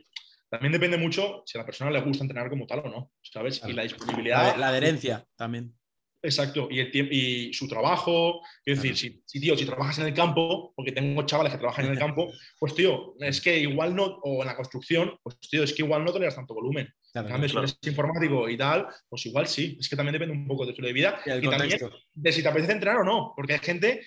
[0.49, 3.61] también depende mucho si a la persona le gusta entrenar como tal o no, ¿sabes?
[3.67, 4.57] Y la disponibilidad.
[4.57, 5.78] La, adherencia también.
[6.21, 10.15] Exacto, y, el y su trabajo, es decir, si, si, tío, si trabajas en el
[10.15, 14.05] campo, porque tengo chavales que trabajan en el campo, pues tío, es que igual no,
[14.23, 16.89] o en la construcción, pues tío, es que igual no tenías tanto volumen.
[17.15, 20.49] en cambio, si eres informático y tal, pues igual sí, es que también depende un
[20.49, 21.79] poco de tu vida y, y también
[22.15, 24.05] de si te apetece entrenar o no, porque hay gente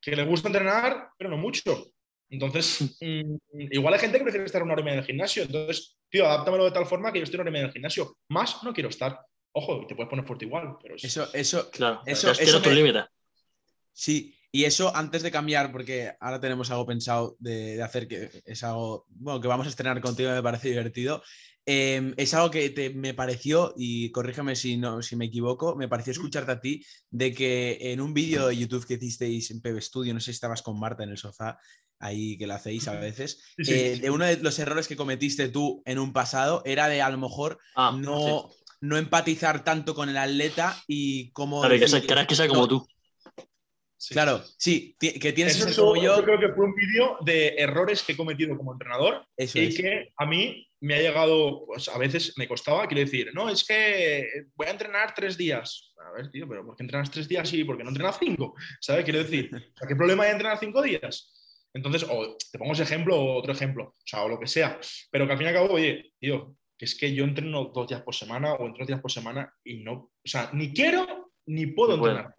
[0.00, 1.92] que le gusta entrenar, pero no mucho.
[2.30, 3.36] Entonces, mm,
[3.72, 5.42] igual hay gente que prefiere estar una hora y media en el gimnasio.
[5.42, 7.72] Entonces, tío, adáptamelo de tal forma que yo estoy una hora y media en el
[7.72, 8.16] gimnasio.
[8.28, 9.18] Más no quiero estar.
[9.52, 13.04] Ojo, te puedes poner fuerte igual, pero eso, eso, claro, eso, eso tu límite.
[13.92, 18.64] Sí, y eso antes de cambiar, porque ahora tenemos algo pensado de, hacer que es
[18.64, 21.22] algo, bueno, que vamos a estrenar contigo, me parece divertido.
[21.66, 26.12] Em, es algo que me pareció, y corrígeme si, no, si me equivoco, me pareció
[26.12, 30.14] escucharte a ti de que en un vídeo de YouTube que hicisteis en PB Studio,
[30.14, 31.58] no sé si estabas con Marta en el sofá,
[32.00, 35.82] ahí que lo hacéis a veces, eh, de uno de los errores que cometiste tú
[35.84, 40.16] en un pasado era de a lo mejor ah, no, no empatizar tanto con el
[40.16, 41.60] atleta y como...
[41.60, 42.86] Claro, que, que sea como tú.
[44.08, 46.16] Claro, sí, que tienes eso, como yo.
[46.16, 50.10] Yo creo que fue un vídeo de errores que he cometido como entrenador y que
[50.16, 54.26] a mí me ha llegado, pues a veces me costaba, quiero decir, no, es que
[54.54, 55.92] voy a entrenar tres días.
[55.98, 58.54] A ver, tío, pero ¿por qué entrenas tres días y por qué no entrenas cinco?
[58.80, 59.04] ¿Sabes?
[59.04, 59.50] Quiero decir,
[59.88, 61.30] ¿qué problema hay en entrenar cinco días?
[61.74, 64.80] Entonces, o te pongo ese ejemplo o otro ejemplo, o sea, o lo que sea,
[65.10, 67.88] pero que al fin y al cabo, oye, tío, que es que yo entreno dos
[67.88, 71.66] días por semana o tres días por semana y no, o sea, ni quiero ni
[71.66, 72.34] puedo entrenar.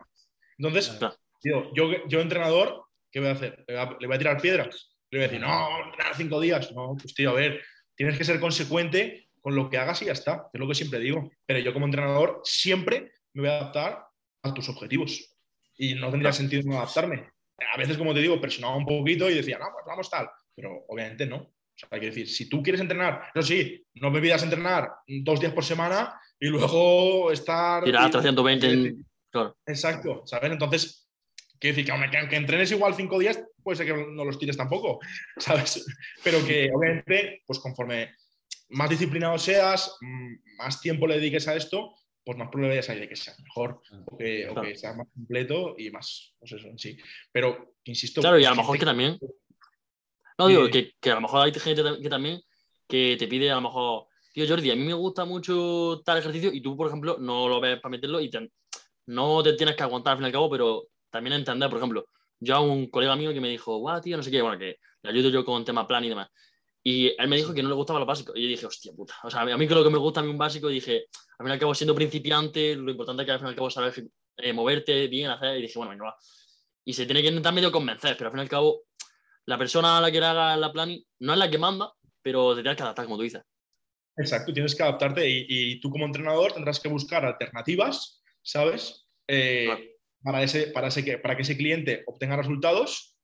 [0.57, 0.97] Entonces,
[1.39, 3.63] tío, yo, yo entrenador, ¿qué voy a hacer?
[3.67, 4.95] ¿Le voy a, tirar piedras?
[5.11, 6.71] Le voy a decir, no, entrenar cinco días.
[6.71, 7.61] No, pues tío, a ver,
[7.93, 10.99] tienes que ser consecuente con lo que hagas y ya está, es lo que siempre
[10.99, 11.29] digo.
[11.45, 14.07] Pero yo como entrenador siempre me voy a adaptar
[14.41, 15.37] a tus objetivos
[15.77, 17.29] y no tendría sentido no adaptarme.
[17.71, 20.83] A veces, como te digo, presionaba un poquito y decía, no, pues vamos tal, pero
[20.87, 21.53] obviamente no.
[21.83, 24.89] O sea, hay que decir, si tú quieres entrenar, no, sí, no me pidas entrenar
[25.07, 27.83] dos días por semana y luego estar.
[27.83, 28.95] Tirar 320.
[29.31, 29.57] Claro.
[29.65, 30.51] Exacto, ¿sabes?
[30.51, 31.09] Entonces,
[31.57, 34.99] quiero decir que aunque, entrenes igual cinco días, puede ser que no los tires tampoco,
[35.37, 35.85] ¿sabes?
[36.23, 38.15] Pero que obviamente, pues conforme
[38.69, 39.97] más disciplinado seas,
[40.57, 44.17] más tiempo le dediques a esto, pues más probabilidades hay de que sea mejor o
[44.17, 46.97] que, o que sea más completo y más, pues eso en sí.
[47.31, 48.21] Pero, insisto.
[48.21, 49.17] Claro, y a lo mejor que también
[50.37, 52.41] no, digo, que, que, a lo mejor hay gente que también
[52.87, 56.51] que te pide a lo mejor, tío Jordi, a mí me gusta mucho tal ejercicio
[56.53, 58.29] y tú, por ejemplo, no lo ves para meterlo y
[59.07, 62.05] no te tienes que aguantar al fin y al cabo, pero también entender, por ejemplo,
[62.39, 64.77] yo a un colega mío que me dijo, guau, tío, no sé qué, bueno, que
[65.03, 66.29] le ayudo yo con tema plan y demás.
[66.83, 68.33] Y él me dijo que no le gustaba lo básico.
[68.35, 69.13] Y yo dije, hostia puta.
[69.23, 71.05] O sea, a mí lo que me gusta a mí un básico, dije,
[71.37, 73.55] al fin y al cabo, siendo principiante, lo importante es que al fin y al
[73.55, 74.03] cabo sabes
[74.37, 75.59] eh, moverte bien, hacer.
[75.59, 76.15] Y dije, bueno, venga, va.
[76.83, 78.81] Y se tiene que intentar medio convencer, pero al fin y al cabo,
[79.45, 82.55] la persona a la que le haga la planning no es la que manda, pero
[82.55, 83.41] te tienes que adaptar, como tú dices.
[84.17, 89.07] Exacto, tienes que adaptarte y, tú como entrenador tendrás que buscar alternativas, ¿sabes?
[89.27, 93.17] Eh, para, ese, para, ese, para que ese cliente obtenga resultados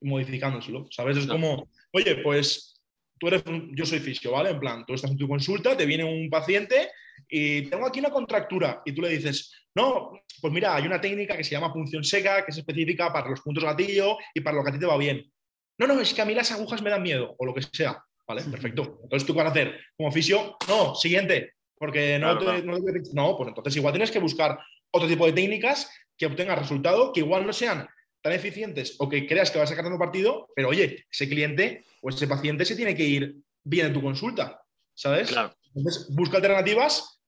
[0.00, 1.16] modificándoselo, ¿sabes?
[1.16, 2.80] Es como, oye, pues
[3.18, 3.42] tú eres,
[3.72, 4.50] yo soy fisio, ¿vale?
[4.50, 6.90] En plan, tú estás en tu consulta, te viene un paciente
[7.28, 11.36] y tengo aquí una contractura y tú le dices, no, pues mira, hay una técnica
[11.36, 14.62] que se llama punción seca, que es específica para los puntos gatillo y para lo
[14.62, 15.24] que a ti te va bien.
[15.78, 18.02] No, no, es que a mí las agujas me dan miedo, o lo que sea.
[18.26, 19.00] Vale, perfecto.
[19.04, 23.94] Entonces tú vas a hacer como fisio, no, siguiente, porque no, no, pues entonces igual
[23.94, 24.58] tienes que buscar
[24.90, 27.88] otro tipo de técnicas que obtengan resultado, que igual no sean
[28.20, 31.84] tan eficientes o que creas que vas a sacar tanto partido, pero oye, ese cliente
[32.02, 34.60] o ese paciente se tiene que ir bien en tu consulta,
[34.92, 35.30] ¿sabes?
[35.30, 35.54] Claro.
[35.74, 37.22] Entonces busca alternativas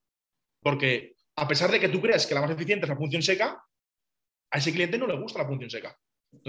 [0.61, 3.63] porque a pesar de que tú creas que la más eficiente es la función seca,
[4.51, 5.97] a ese cliente no le gusta la función seca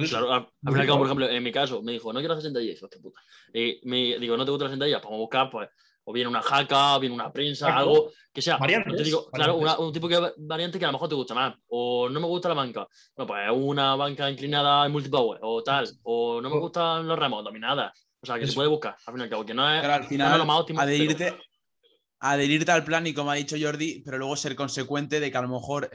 [0.08, 3.20] claro, a, por ejemplo, en mi caso, me dijo, no quiero hacer sentadillas, hostia puta.
[3.54, 5.70] Y me digo, no te gusta la sentadilla, pues buscar, pues,
[6.04, 8.58] o bien una jaca, bien una prensa, algo que sea.
[8.58, 11.56] Te digo, claro, un tipo de variante que a lo mejor te gusta más.
[11.68, 12.88] O no me gusta la banca.
[13.16, 15.88] Bueno, pues una banca inclinada en multipower, o tal.
[16.04, 17.92] O no me gustan los remos, dominadas.
[18.20, 20.04] O sea, que se puede buscar, al fin y al cabo, que no es, al
[20.06, 20.80] final, lo más óptimo.
[20.80, 21.38] Adherirte,
[22.20, 25.42] adherirte al plan y como ha dicho Jordi, pero luego ser consecuente de que a
[25.42, 25.90] lo mejor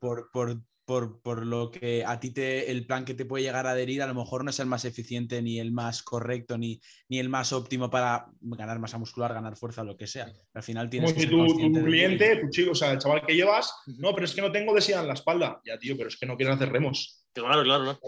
[0.00, 3.66] por, por por, por, lo que a ti te, el plan que te puede llegar
[3.66, 6.80] a adherir a lo mejor no es el más eficiente ni el más correcto ni,
[7.08, 10.32] ni el más óptimo para ganar masa muscular, ganar fuerza, lo que sea.
[10.54, 13.34] Al final tienes Como que tu, tu cliente, tu chico, o sea, el chaval que
[13.34, 15.60] llevas, no, pero es que no tengo obesidad en la espalda.
[15.64, 17.24] Ya, tío, pero es que no quieres hacer remos.
[17.32, 17.98] Claro, claro, claro.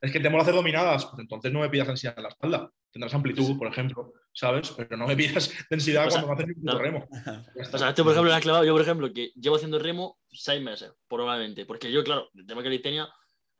[0.00, 2.70] Es que te mola hacer dominadas, pues entonces no me pidas densidad en la espalda.
[2.90, 4.70] Tendrás amplitud, por ejemplo, ¿sabes?
[4.76, 6.78] Pero no me pidas densidad O sea, cuando no haces no.
[6.78, 7.08] remo.
[7.72, 10.18] O sea, este, por ejemplo, le has clavado, yo, por ejemplo, que llevo haciendo remo
[10.30, 11.64] seis meses, probablemente.
[11.64, 13.08] Porque yo, claro, el tema que calistenia,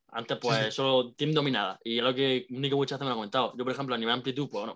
[0.09, 0.71] antes, pues, Sí, sí.
[0.73, 1.79] solo team dominada.
[1.83, 3.55] Y es lo que único muchas veces me lo ha comentado.
[3.57, 4.75] Yo, por ejemplo, a nivel de amplitud, pues, bueno,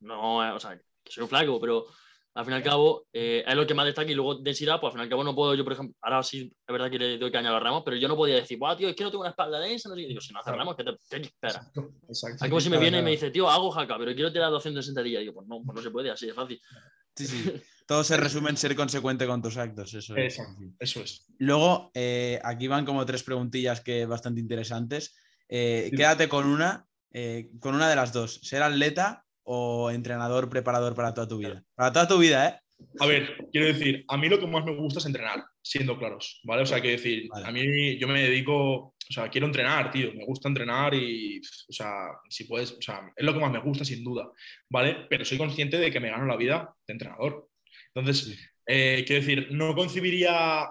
[0.00, 0.78] no, o sea,
[1.08, 1.86] soy un flaco, pero
[2.34, 4.10] al fin y al cabo eh, es lo que más destaca.
[4.10, 6.22] Y luego densidad, pues, al fin y al cabo no puedo, yo, por ejemplo, ahora
[6.22, 8.58] sí, es verdad que le doy caña a los ramos, pero yo no podía decir,
[8.58, 10.08] Buah, tío, es que no tengo una espalda densa, no sé qué".
[10.08, 10.58] Digo, si no Claro.
[10.58, 11.56] ramos, ¿qué te, qué te esperas?
[11.56, 12.44] Exacto, exacto.
[12.44, 14.84] Es como si me viene y me dice, tío, hago jaca, pero quiero tirar 200
[14.84, 15.20] sentadillas.
[15.20, 16.60] Digo, pues no, pues no se puede, así de fácil.
[17.16, 17.52] Sí, sí.
[17.86, 19.92] Todo se resume en ser consecuente con tus actos.
[19.94, 20.38] Eso es.
[20.38, 21.26] Exacto, eso es.
[21.38, 25.16] Luego, eh, aquí van como tres preguntillas que bastante interesantes.
[25.48, 28.38] Eh, quédate con una, eh, con una de las dos.
[28.44, 31.62] ¿Ser atleta o entrenador preparador para toda tu vida?
[31.74, 32.60] Para toda tu vida, ¿eh?
[32.98, 36.40] A ver, quiero decir, a mí lo que más me gusta es entrenar, siendo claros,
[36.44, 36.62] ¿vale?
[36.62, 37.46] O sea, quiero decir, Vale.
[37.46, 38.54] a mí yo me dedico,
[38.86, 41.92] o sea, quiero entrenar, tío, me gusta entrenar y, o sea,
[42.30, 44.30] si puedes, o sea, es lo que más me gusta, sin duda,
[44.70, 45.06] ¿vale?
[45.10, 47.50] Pero soy consciente de que me gano la vida de entrenador.
[47.94, 48.38] Entonces, Sí.
[48.66, 50.70] eh, quiero decir, no concibiría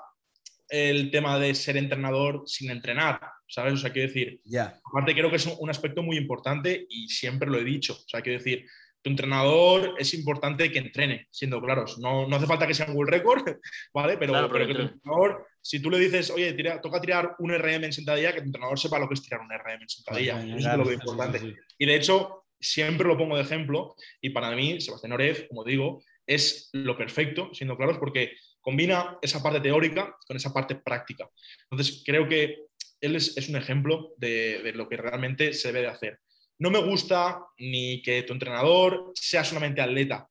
[0.69, 3.73] el tema de ser entrenador sin entrenar, ¿sabes?
[3.73, 4.79] O sea, quiero decir, Ya.
[4.85, 7.93] Aparte, creo que es un, aspecto muy importante y siempre lo he dicho.
[7.93, 8.65] O sea, quiero decir,
[9.01, 11.97] tu entrenador es importante que entrene, siendo claros.
[11.99, 13.43] No, no hace falta que sea un world record,
[13.93, 14.17] ¿vale?
[14.17, 17.51] Pero, Claro, pero que tu entrenador, si tú le dices, oye, tira- toca tirar un
[17.51, 20.43] RM en sentadilla, que tu entrenador sepa lo que es tirar un RM en sentadilla.
[20.43, 21.39] Eso es claro, lo sí, sí, importante.
[21.39, 21.55] sí.
[21.77, 23.95] Y de hecho, siempre lo pongo de ejemplo.
[24.21, 28.33] Y para mí, Sebastián Orez, como digo, es lo perfecto, siendo claros, porque
[28.69, 31.27] combina esa parte teórica con esa parte práctica.
[31.71, 32.65] Entonces, creo que
[33.01, 36.19] él es, es un ejemplo de, de lo que realmente se debe de hacer.
[36.59, 40.27] No me gusta ni que tu entrenador sea solamente atleta.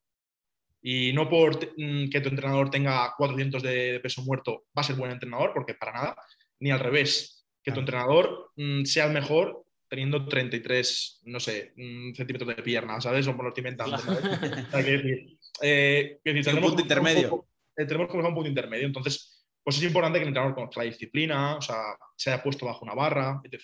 [0.81, 4.95] Y no por mm, que tu entrenador tenga 400 de, peso muerto va a ser
[4.95, 6.17] buen entrenador, porque para nada.
[6.61, 7.45] Ni al revés.
[7.63, 13.01] Que tu entrenador mm, sea el mejor teniendo 33, no sé, mm, centímetros de pierna,
[13.01, 13.27] ¿sabes?
[13.27, 14.23] O me lo estoy inventando, ¿sabes?
[14.69, 17.31] O sea, quiero decir, eh, decir, un punto que un intermedio.
[17.31, 17.49] poco-
[17.87, 18.87] tenemos que buscar un punto intermedio.
[18.87, 21.77] Entonces, pues es importante que el entrenador conozca la disciplina, o sea,
[22.17, 23.63] se haya puesto bajo una barra, etc.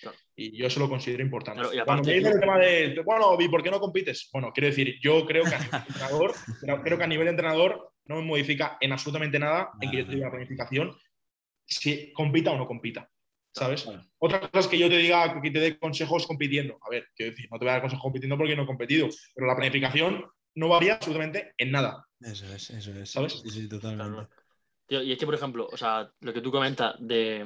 [0.00, 0.16] Claro.
[0.34, 1.60] Y yo eso lo considero importante.
[1.60, 4.28] Claro, y Cuando aparte- me dicen el tema de, bueno, ¿y por qué no compites?
[4.32, 7.24] Bueno, quiero decir, yo creo que a nivel de entrenador, creo- creo que a nivel
[7.26, 10.96] de entrenador no me modifica en absolutamente nada en que yo te diga planificación
[11.64, 13.08] si compita o no compita.
[13.52, 13.84] ¿Sabes?
[13.84, 14.02] Claro.
[14.18, 16.78] Otra cosa es que yo te diga que te dé consejos compitiendo.
[16.82, 19.08] A ver, quiero decir, no te voy a dar consejos compitiendo porque no he competido,
[19.34, 20.26] pero la planificación
[20.56, 22.05] no varía absolutamente en nada.
[22.20, 23.10] Eso es, eso es.
[23.10, 23.32] ¿Sabes?
[23.42, 24.28] Sí, sí, totalmente.
[24.86, 27.44] Tío, y es que, por ejemplo, o sea, lo que tú comentas de,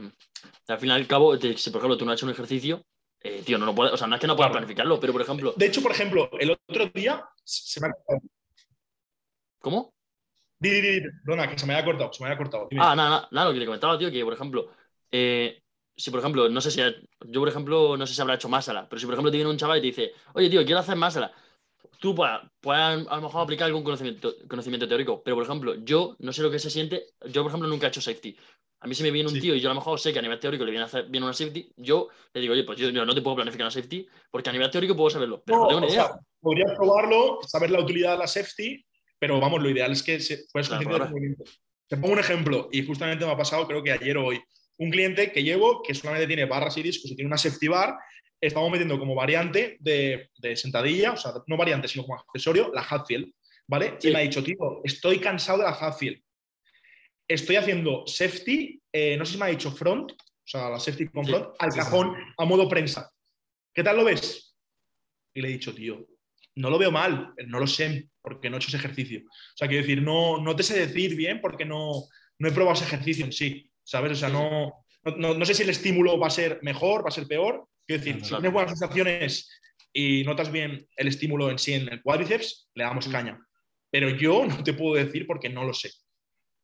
[0.67, 2.33] de al fin y al cabo, de si por ejemplo tú no has hecho un
[2.33, 2.83] ejercicio,
[3.23, 4.61] eh, tío, no lo puedes, o sea, no es que no puedas Claro.
[4.61, 8.21] planificarlo, pero por ejemplo, De hecho, por ejemplo, el otro día se me ha cortado.
[9.61, 9.95] ¿cómo?
[10.59, 12.69] Di, di, di, perdona, que se me había cortado, se me había cortado.
[12.71, 12.83] Dime.
[12.83, 14.69] Ah, nada, nada, lo que le comentaba, tío, que por ejemplo,
[15.11, 15.63] eh,
[15.97, 18.87] si por ejemplo, no sé si, yo por ejemplo, no sé si habrá hecho másala,
[18.89, 20.97] pero si por ejemplo te viene un chaval y te dice, oye, tío, quiero hacer
[20.97, 21.33] másala,
[22.01, 22.31] tú pues,
[22.61, 26.43] puedes a lo mejor aplicar algún conocimiento, conocimiento teórico, pero por ejemplo, yo no sé
[26.43, 28.37] lo que se siente, yo por ejemplo nunca he hecho safety.
[28.81, 29.43] A mí si me viene un Sí.
[29.43, 31.05] tío y yo a lo mejor sé que a nivel teórico le viene a hacer
[31.11, 34.09] bien una safety, yo le digo, oye, pues yo, no te puedo planificar una safety
[34.31, 36.07] porque a nivel teórico puedo saberlo, pero no, No, tengo ni idea.
[36.07, 38.83] sea, podrías probarlo, saber la utilidad de la safety,
[39.19, 41.11] pero vamos, lo ideal es que se, puedas claro.
[41.11, 41.45] movimiento.
[41.87, 44.41] Te pongo un ejemplo, y justamente me ha pasado, creo que ayer o hoy,
[44.79, 47.95] un cliente que llevo que solamente tiene barras y discos y tiene una safety bar,
[48.41, 52.83] estamos metiendo como variante de, de sentadilla, o sea, no variante, sino como accesorio, la
[52.89, 53.33] Hatfield,
[53.67, 53.97] ¿vale?
[53.99, 54.09] Sí.
[54.09, 56.23] Y me ha dicho, tío, estoy cansado de la Hatfield.
[57.29, 61.07] Estoy haciendo safety, eh, no sé si me ha dicho front, o sea, la safety
[61.09, 63.11] con front, al sí, cajón, a modo prensa.
[63.73, 64.57] ¿Qué tal lo ves?
[65.33, 66.05] Y le he dicho, tío,
[66.57, 69.21] no lo veo mal, no lo sé, porque no he hecho ese ejercicio.
[69.21, 71.93] O sea, quiero decir, no, no te sé decir bien porque no,
[72.39, 74.11] no he probado ese ejercicio en sí, ¿sabes?
[74.13, 74.85] O sea, no,
[75.17, 77.69] no- no sé si el estímulo va a ser mejor, va a ser peor.
[77.91, 78.41] Quiero decir, Claro, si claro.
[78.43, 79.61] tienes buenas sensaciones
[79.93, 83.11] y notas bien el estímulo en sí en el cuádriceps, le damos Mm.
[83.11, 83.47] caña.
[83.91, 85.91] Pero yo no te puedo decir porque no lo sé.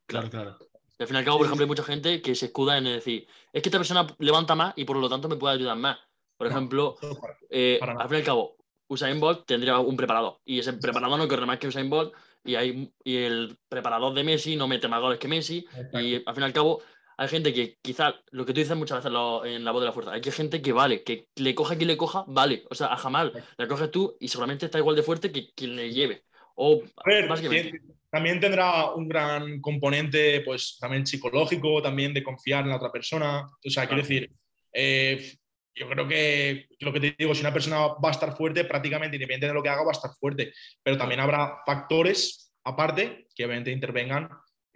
[0.07, 0.57] Claro, claro.
[0.97, 2.85] Y al fin y al cabo, por ejemplo, hay mucha gente que se escuda en
[2.85, 5.99] decir, es que esta persona levanta más y por lo tanto me puede ayudar más.
[6.37, 8.57] Por ejemplo, no para- eh, para al fin y al cabo,
[8.87, 12.15] Usain Bolt tendría un preparador y ese preparador no corre más que Usain Bolt
[12.45, 16.35] y, hay, y el preparador de Messi no mete más goles que Messi y al
[16.35, 16.81] fin y al cabo
[17.19, 19.87] hay gente que quizás, lo que tú dices muchas veces lo- en la voz de
[19.87, 22.65] la fuerza, hay que gente que vale, que le coja quien le coja, vale.
[22.71, 25.77] O sea, a Jamal le coges tú y seguramente está igual de fuerte que quien
[25.77, 26.25] le lleve.
[26.57, 27.71] O A ver, básicamente.
[27.71, 32.91] tiene- también tendrá un gran componente, pues también psicológico, también de confiar en la otra
[32.93, 33.43] persona.
[33.45, 34.09] O sea, quiero Claro.
[34.09, 34.31] decir,
[34.73, 35.37] eh,
[35.75, 39.17] yo creo que lo que te digo, si una persona va a estar fuerte, prácticamente
[39.17, 40.53] independiente de lo que haga, va a estar fuerte.
[40.83, 44.29] Pero también habrá factores aparte que obviamente intervengan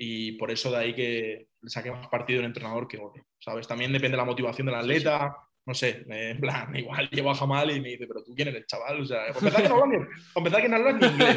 [0.03, 3.23] y por eso de ahí que le saque más partido un entrenador que otro.
[3.39, 3.69] ¿Sabes?
[3.69, 5.37] También depende de la motivación del atleta.
[5.67, 8.67] No sé, en plan, igual llevo a Jamal y me dice, pero tú quién eres,
[8.67, 9.03] chaval.
[9.03, 11.37] O sea, empezar que no hablas ni, que no hablas ni inglés.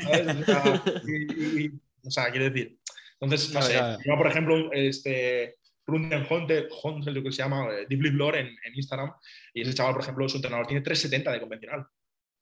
[0.00, 0.36] ¿sabes?
[0.36, 1.70] O sea, y- y-
[2.06, 2.78] o sea, quiero decir.
[3.18, 3.74] Entonces, no sé.
[4.06, 5.56] Yo, por ejemplo, este.
[5.86, 9.12] Runden Hunter, Hunter, lo que se llama eh, Deep Blue Lore en, en Instagram.
[9.52, 11.86] Y ese chaval, por ejemplo, su entrenador tiene 370 de convencional.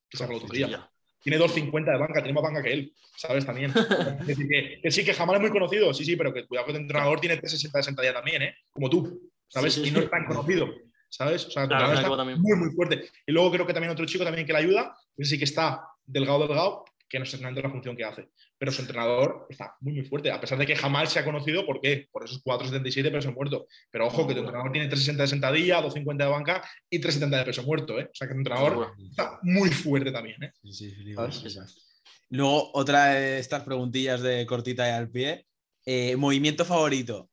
[0.08, 0.91] Que sacó el otro día.
[1.22, 3.46] Tiene 250 de banca, tiene más banca que él, ¿sabes?
[3.46, 3.72] También.
[4.20, 6.66] Es decir, que, que sí, que jamás es muy conocido, sí, sí, pero que cuidado
[6.66, 8.56] que tu entrenador tiene 360 de sentadilla también, ¿eh?
[8.72, 9.74] Como tú, ¿sabes?
[9.74, 10.68] Sí, sí, y no es tan conocido,
[11.08, 11.46] ¿sabes?
[11.46, 13.08] O sea, Claro, está muy, muy fuerte.
[13.26, 15.86] Y luego creo que también otro chico también que le ayuda, ese sí que está
[16.04, 18.30] delgado, delgado, que no sé exactamente la función que hace.
[18.56, 21.66] Pero su entrenador está muy, muy fuerte, a pesar de que jamás se ha conocido,
[21.66, 22.08] ¿por qué?
[22.10, 23.66] Por esos 4,77 de peso muerto.
[23.90, 27.44] Pero ojo, que tu entrenador tiene 360 de sentadilla, 250 de banca y 370 de
[27.44, 28.04] peso muerto, ¿eh?
[28.04, 30.52] O sea, que tu entrenador está muy fuerte también, ¿eh?
[30.64, 31.34] Sí, sí, sí, ¿Sabes?
[31.34, 31.60] sí, sí.
[32.30, 35.44] Luego, otra de estas preguntillas de cortita y al pie.
[35.84, 37.28] Eh, movimiento favorito.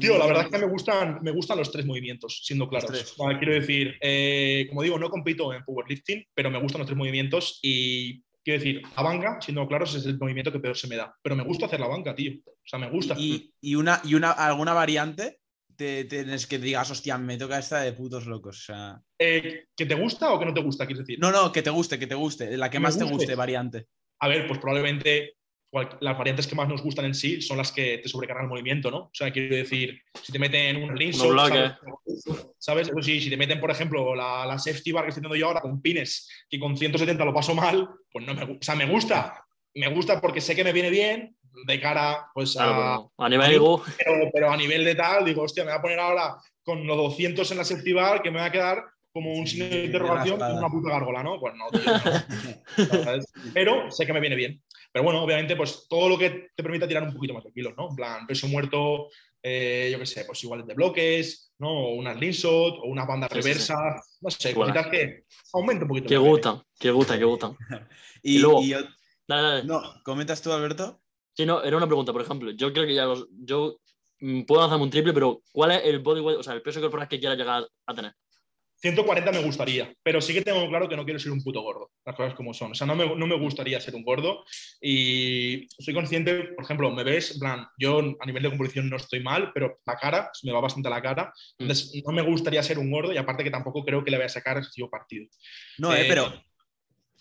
[0.00, 2.90] Tío, la verdad es que me gustan, me gustan los tres movimientos, siendo claros.
[2.90, 3.14] tres.
[3.16, 6.86] O sea, quiero decir, eh, como digo, no compito en powerlifting, pero me gustan los
[6.86, 10.88] tres movimientos y quiero decir, la banca, siendo claros, es el movimiento que peor se
[10.88, 11.14] me da.
[11.22, 12.32] Pero me gusta hacer la banca, tío.
[12.46, 13.14] O sea, me gusta.
[13.18, 15.38] Y, y una, y una, alguna variante
[15.76, 18.58] te, tienes que digas, hostia, me toca esta de putos locos.
[18.58, 21.18] O sea, Eh, ¿Que te gusta o que no te gusta, quieres decir?
[21.20, 22.56] no, no, que te guste, que te guste.
[22.56, 23.34] La que me más te guste.
[23.34, 23.86] variante.
[24.20, 25.36] A ver, pues probablemente
[26.00, 28.90] las variantes que más nos gustan en sí son las que te sobrecargan el movimiento,
[28.90, 28.98] ¿no?
[28.98, 31.72] O sea, quiero decir, si te meten un rinso, bloques.
[32.18, 32.46] ¿sabes?
[32.58, 32.88] ¿sabes?
[32.88, 35.46] Eso sí, si te meten, por ejemplo, la, la safety bar que estoy haciendo yo
[35.46, 38.58] ahora con pines, que con 170 lo paso mal, pues no me gusta.
[38.60, 39.44] O sea, me gusta.
[39.74, 41.34] Me gusta porque sé que me viene bien
[41.66, 45.24] de cara, pues, a, Claro, pero a nivel ego, pero, pero a nivel de tal,
[45.24, 48.30] digo, hostia, me voy a poner ahora con los 200 en la safety bar que
[48.30, 51.38] me va a quedar como un Sí, signo de interrogación una puta gárgola, ¿no?
[51.38, 53.22] Pues no, tío, no.
[53.54, 54.62] Pero sé que me viene bien.
[54.92, 57.72] Pero bueno, obviamente, pues todo lo que te permita tirar un poquito más de kilos,
[57.76, 57.88] ¿no?
[57.90, 59.08] En plan, peso muerto,
[59.42, 61.70] eh, yo qué sé, pues iguales de bloques, ¿no?
[61.70, 63.74] O una slingshot, o una banda Sí, sí, reversa,
[64.20, 64.72] no sé, Bueno.
[64.74, 65.24] cositas que
[65.54, 66.08] aumentan un poquito.
[66.08, 67.56] que gustan, que gustan, que gustan.
[68.22, 68.78] Y, Y luego- y yo-
[69.26, 69.64] Dale, dale.
[69.64, 71.00] no, ¿comentas tú, Alberto?
[71.34, 72.50] Sí, no, era una pregunta, por ejemplo.
[72.50, 73.26] Yo creo que ya los.
[73.32, 73.78] Yo
[74.20, 76.80] mm, puedo lanzarme un triple, pero ¿cuál es el body weight, o sea, el peso
[76.80, 78.12] corporal que quieras llegar a tener?
[78.82, 81.92] 140 me gustaría, pero sí que tengo claro que no quiero ser un puto gordo,
[82.04, 82.72] las cosas como son.
[82.72, 84.44] O sea, no me, no me gustaría ser un gordo
[84.80, 88.96] y soy consciente, por ejemplo, me ves, en plan, yo a nivel de composición no
[88.96, 92.62] estoy mal, pero la cara, se me va bastante la cara, entonces no me gustaría
[92.62, 95.26] ser un gordo y aparte que tampoco creo que le vaya a sacar excesivo partido.
[95.78, 96.32] No, eh, Eh, pero.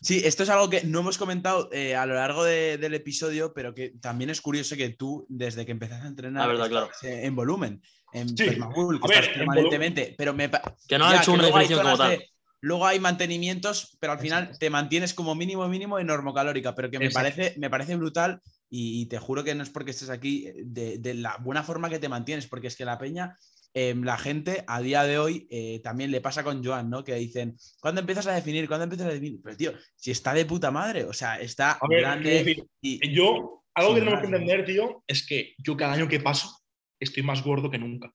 [0.04, 3.54] Sí, esto es algo que no hemos comentado eh, a lo largo de- del episodio,
[3.54, 6.90] pero que también es curioso que tú, desde que empezaste a entrenar, La verdad, claro.
[7.04, 7.84] eh, en volumen,
[8.14, 10.50] en Sí, Permabull, que a ver, estás en permanentemente, pero me,
[10.88, 12.12] Que no ya, hecho una luego hay definición como tal.
[12.12, 12.30] de-
[12.62, 17.00] luego hay mantenimientos, pero al final te mantienes como mínimo mínimo en normocalórica, pero que
[17.00, 17.32] me Exacto.
[17.36, 18.40] parece, me parece brutal
[18.70, 21.90] y, te juro que no es porque estés aquí, eh, de, de la buena forma
[21.90, 23.36] que te mantienes, porque es que la peña,
[23.74, 27.04] eh, la gente a día de hoy eh, también le pasa con Joan, ¿no?
[27.04, 28.68] Que dicen, ¿cuándo empiezas a definir?
[28.68, 29.40] ¿Cuándo empiezas a definir?
[29.44, 33.14] Pero tío, si está de puta madre, o sea, está ver, grande decir, y...
[33.14, 36.61] yo, algo que tenemos que entender, tío, es que yo cada año que paso
[37.02, 38.14] estoy más gordo que nunca.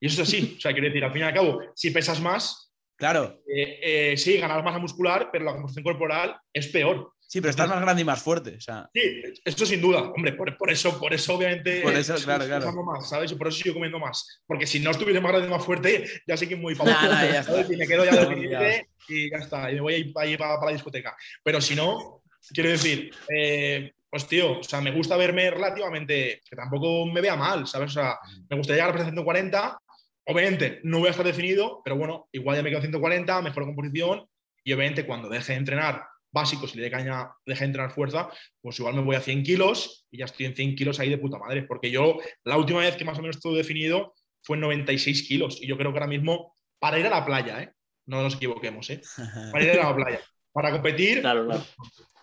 [0.00, 2.20] Y eso es así, o sea, quiero decir, al fin y al cabo, si pesas
[2.20, 2.70] más,
[3.00, 7.14] Claro, eh, eh, sí, ganas masa muscular, pero la composición corporal es peor.
[7.18, 8.90] sí, pero estás más grande y más fuerte, o sea...
[8.92, 9.00] Sí,
[9.42, 11.80] esto sin duda, hombre, por, por eso, por eso obviamente.
[11.80, 12.84] Por eso, estoy claro, claro.
[12.84, 13.32] Más, ¿sabes?
[13.32, 14.42] Por eso sigo comiendo más.
[14.46, 17.24] Porque si no estuviese más grande y más fuerte, ya sé que muy Nah, nah,
[17.24, 17.72] está.
[17.72, 19.70] Y me quedo ya de y ya está.
[19.70, 21.16] Y me voy a ir, a ir para, para la discoteca.
[21.42, 22.22] Pero si no,
[22.52, 27.36] quiero decir, eh, pues tío, o sea, me gusta verme relativamente, que tampoco me vea
[27.36, 27.90] mal, ¿sabes?
[27.90, 29.78] O sea, me gustaría llegar a 140.
[30.26, 33.64] Obviamente, no voy a estar definido, pero bueno, igual ya me quedo en 140, mejor
[33.64, 34.26] composición.
[34.64, 38.28] Y obviamente, cuando deje de entrenar básicos y le dé caña, deje de entrenar fuerza,
[38.60, 41.18] pues igual me voy a 100 kilos y ya estoy en 100 kilos ahí de
[41.18, 41.62] puta madre.
[41.62, 45.62] Porque yo, la última vez que más o menos estuve definido fue en 96 kilos.
[45.62, 47.72] Y yo creo que ahora mismo, para ir a la playa, ¿eh?
[48.06, 49.00] no nos equivoquemos, ¿eh?
[49.52, 50.20] para ir a la playa,
[50.52, 51.64] para competir, Claro, claro.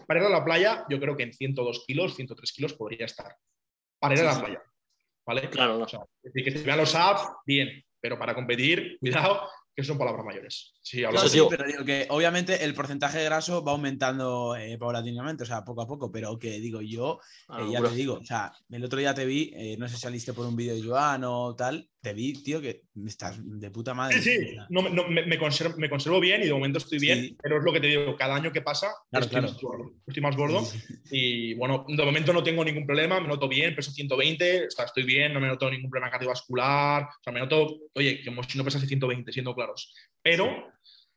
[0.07, 3.35] Para ir a la playa, yo creo que en 102 kilos, 103 kilos podría estar.
[3.99, 4.63] Para ir a la playa.
[5.25, 5.49] ¿Vale?
[5.49, 5.79] Claro.
[5.79, 9.83] O sea, es decir, que se vean los apps, bien, pero para competir, cuidado, que
[9.83, 10.73] son palabras mayores.
[10.81, 15.43] Sí, Eso, sí, pero digo que obviamente el porcentaje de graso va aumentando eh, paulatinamente,
[15.43, 18.25] o sea, poco a poco, pero que digo yo, Ah, eh, ya te digo, o
[18.25, 20.81] sea, el otro día te vi, eh, no sé si saliste por un vídeo de
[20.81, 24.21] Joan o tal, te vi, tío, que estás de puta madre.
[24.21, 27.19] Sí, sí, no, no, me, me, conservo, me, conservo, bien y de momento estoy bien,
[27.21, 27.37] Sí.
[27.41, 29.47] pero es lo que te digo, cada año que pasa Claro, estoy, claro.
[29.53, 30.67] Más gordo, estoy más gordo
[31.11, 34.85] y bueno, de momento no tengo ningún problema, me noto bien, peso 120, o sea,
[34.85, 38.57] estoy bien, no me noto ningún problema cardiovascular, o sea, me noto, oye, como si
[38.57, 39.93] no pesase 120, siendo claros.
[40.21, 40.71] Pero,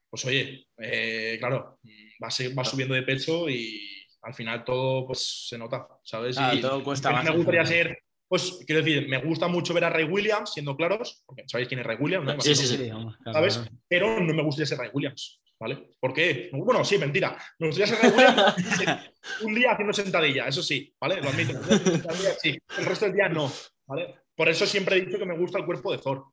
[0.09, 1.79] pues oye, eh, claro,
[2.23, 3.81] va, a ser- va subiendo de peso y
[4.23, 6.37] al final todo pues se nota, ¿sabes?
[6.39, 7.37] Ah, y todo cuesta me más.
[7.37, 7.99] gustaría ser,
[8.31, 11.81] pues quiero decir, me gusta mucho ver a Ray Williams, siendo claros, porque sabéis quién
[11.81, 12.41] es Ray Williams, ¿no?
[12.41, 12.77] Sí, sí, sí.
[12.77, 13.57] claro, ¿sabes?
[13.59, 13.71] claro.
[13.89, 15.91] Pero no me gustaría ser Ray Williams, ¿vale?
[15.99, 16.49] ¿Por qué?
[16.53, 17.37] Bueno, sí, mentira.
[17.59, 19.11] Me gustaría ser Ray Williams
[19.43, 21.21] un día haciendo sentadilla, eso sí, ¿vale?
[21.21, 21.61] Lo admito.
[21.65, 22.57] Sentadilla, sí.
[22.79, 23.53] El resto del día no,
[23.87, 24.15] ¿vale?
[24.37, 26.25] Por eso siempre he dicho que me gusta el cuerpo de Thor.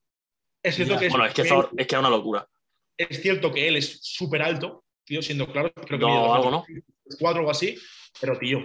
[0.62, 1.00] Es cierto Ya.
[1.00, 2.48] que es, Bueno, es que Thor es que es una locura.
[2.96, 5.72] es cierto que él es súper alto, tío, siendo claro.
[5.74, 6.66] Creo que No, mide algo, ¿no?
[7.20, 7.76] 4 o así,
[8.22, 8.60] pero tío,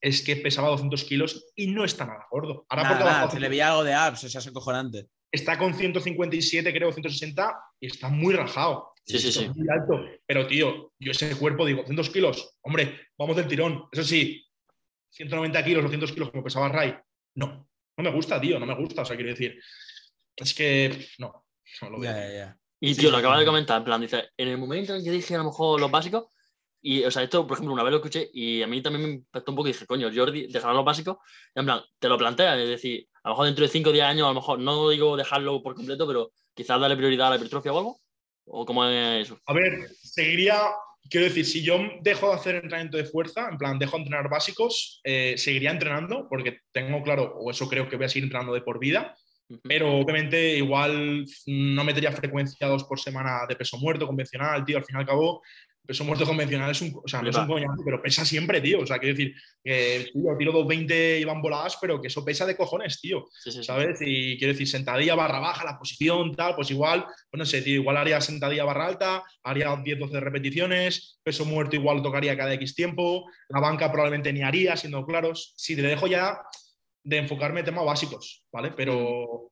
[0.00, 2.66] es que pesaba 200 kilos y no está nada gordo.
[2.68, 5.08] Ahora Nada, porque nada, se le veía algo de abs, o sea, es acojonante.
[5.30, 8.92] está con 157, creo, 160 y está muy rajado.
[9.04, 9.48] Sí, sí, sí.
[9.48, 10.04] Muy alto.
[10.26, 13.84] Pero, tío, yo ese cuerpo digo, 200 kilos, hombre, vamos del tirón.
[13.90, 14.44] Eso sí,
[15.10, 16.94] 190 kilos o 200 kilos como pesaba Ray,
[17.34, 17.68] no.
[17.96, 19.02] No me gusta, tío, no me gusta.
[19.02, 19.58] O sea, quiero decir,
[20.36, 21.46] es que no,
[21.82, 22.12] no lo veo.
[22.12, 22.58] Ya, ya, ya.
[22.80, 23.40] Y tío, sí, lo acabas sí.
[23.40, 25.90] de comentar, en plan, dice, en el momento en que dije a lo mejor los
[25.90, 26.26] básicos,
[26.80, 29.14] y, o sea, esto, por ejemplo, una vez lo escuché y a mí también me
[29.14, 31.16] impactó un poco y dije, coño, Jordi, dejará los básicos,
[31.54, 33.92] y en plan, te lo planteas, es decir, a lo mejor dentro de 5 o
[33.92, 37.30] 10 años, a lo mejor, no digo dejarlo por completo, pero quizás darle prioridad a
[37.30, 38.00] la hipertrofia o algo,
[38.46, 39.38] o cómo es eso.
[39.46, 40.58] A ver, seguiría,
[41.10, 44.30] quiero decir, si yo dejo de hacer entrenamiento de fuerza, en plan, dejo de entrenar
[44.30, 48.54] básicos, eh, seguiría entrenando, porque tengo claro, o eso creo que voy a seguir entrenando
[48.54, 49.16] de por vida,
[49.62, 54.84] pero obviamente igual no metería frecuencia dos por semana de peso muerto convencional, tío, al
[54.84, 55.42] fin y al cabo,
[55.86, 58.80] peso muerto convencional es un, o sea, no es un coñazo, pero pesa siempre, tío,
[58.80, 62.44] o sea, quiero decir, que tío, tiro 220 y van voladas, pero que eso pesa
[62.44, 63.64] de cojones, tío, Sí, sí, sí.
[63.64, 63.98] ¿sabes?
[64.02, 67.76] Y quiero decir, sentadilla barra baja, la posición, tal, pues igual, pues no sé, tío,
[67.76, 72.74] igual haría sentadilla barra alta, haría 10, 12 repeticiones, peso muerto igual tocaría cada X
[72.74, 75.54] tiempo, la banca probablemente ni haría, siendo claros.
[75.56, 76.38] Si te dejo ya
[77.02, 78.72] de enfocarme en temas básicos, ¿vale?
[78.76, 79.48] Pero,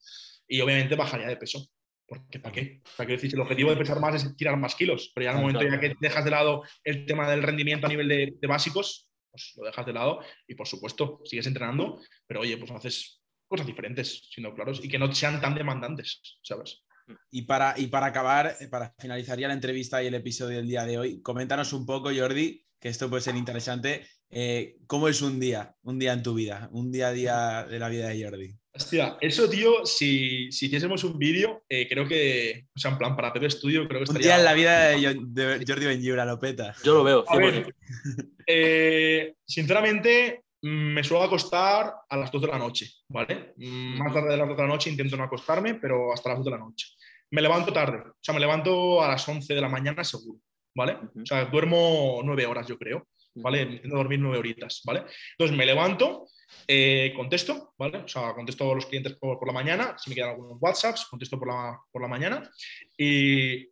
[0.47, 1.67] y obviamente bajaría de peso.
[2.07, 2.83] Porque ¿para qué?
[2.85, 5.31] O sea, quiero decir, el objetivo de pesar más es tirar más kilos, pero ya
[5.33, 8.35] en el momento ya que dejas de lado el tema del rendimiento a nivel de,
[8.41, 12.71] de básicos, pues lo dejas de lado y por supuesto sigues entrenando, pero oye, pues
[12.71, 16.83] haces cosas diferentes, siendo claros, y que no sean tan demandantes, ¿sabes?
[17.31, 20.67] Y para, y para acabar, eh, para finalizar ya la entrevista y el episodio del
[20.67, 24.07] día de hoy, coméntanos un poco, Jordi, que esto puede ser interesante.
[24.31, 27.79] eh, ¿Cómo es un día, un día en tu vida, un día a día de
[27.79, 28.59] la vida de Jordi?
[28.77, 33.17] Hostia, eso, tío, si, si hiciésemos un vídeo, eh, creo que, o sea, en plan,
[33.17, 34.29] para Pepe Studio, creo que Un estaría...
[34.29, 36.75] día en la vida de, de Jordi Benjura, lo peta.
[36.85, 37.39] Yo lo veo, A 100%.
[37.41, 37.75] ver,
[38.47, 43.55] eh, sinceramente, mm, me suelo acostar a las 2 de la noche, ¿vale?
[43.57, 46.39] Mm, Más tarde de las 2 de la noche intento no acostarme, pero hasta las
[46.39, 46.87] 2 de la noche.
[47.31, 50.39] Me levanto tarde, o sea, me levanto a las 11 de la mañana seguro,
[50.75, 50.95] ¿vale?
[51.03, 51.23] Ujú.
[51.23, 53.63] O sea, duermo 9 horas, yo creo, ¿vale?
[53.63, 55.05] Intento dormir 9 horitas, ¿vale?
[55.33, 56.27] Entonces me levanto,
[56.67, 57.99] eh, contesto, ¿vale?
[57.99, 61.07] O sea, contesto a los clientes por, por la mañana, si me quedan algunos WhatsApps,
[61.07, 62.51] contesto por la, por la mañana
[62.97, 63.69] y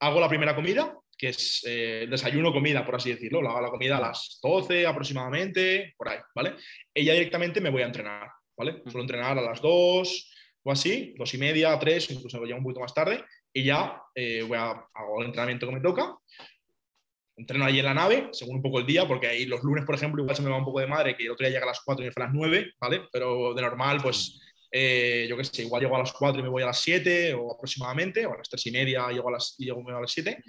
[0.00, 3.40] hago la primera comida, que es eh, desayuno, comida, por así decirlo.
[3.40, 6.54] La, la comida a las 12 aproximadamente, por ahí, ¿vale?
[6.94, 8.82] Ya directamente me voy a entrenar, ¿vale?
[8.86, 10.30] Suelo entrenar a las 2
[10.64, 13.22] o así, dos y media, 3, incluso ya un poquito más tarde,
[13.52, 16.16] y ya eh, voy a, hago el entrenamiento que me toca.
[17.36, 19.94] Entreno ahí en la nave, según un poco el día, porque ahí los lunes, por
[19.94, 21.68] ejemplo, igual se me va un poco de madre, que el otro día llega a
[21.68, 23.02] las 4 y me fue a las 9, ¿vale?
[23.12, 26.48] Pero de normal, pues eh, yo qué sé, igual llego a las 4 y me
[26.48, 29.56] voy a las 7 o aproximadamente, o a las 3 y media llego a las,
[29.58, 30.42] y llego a las 7.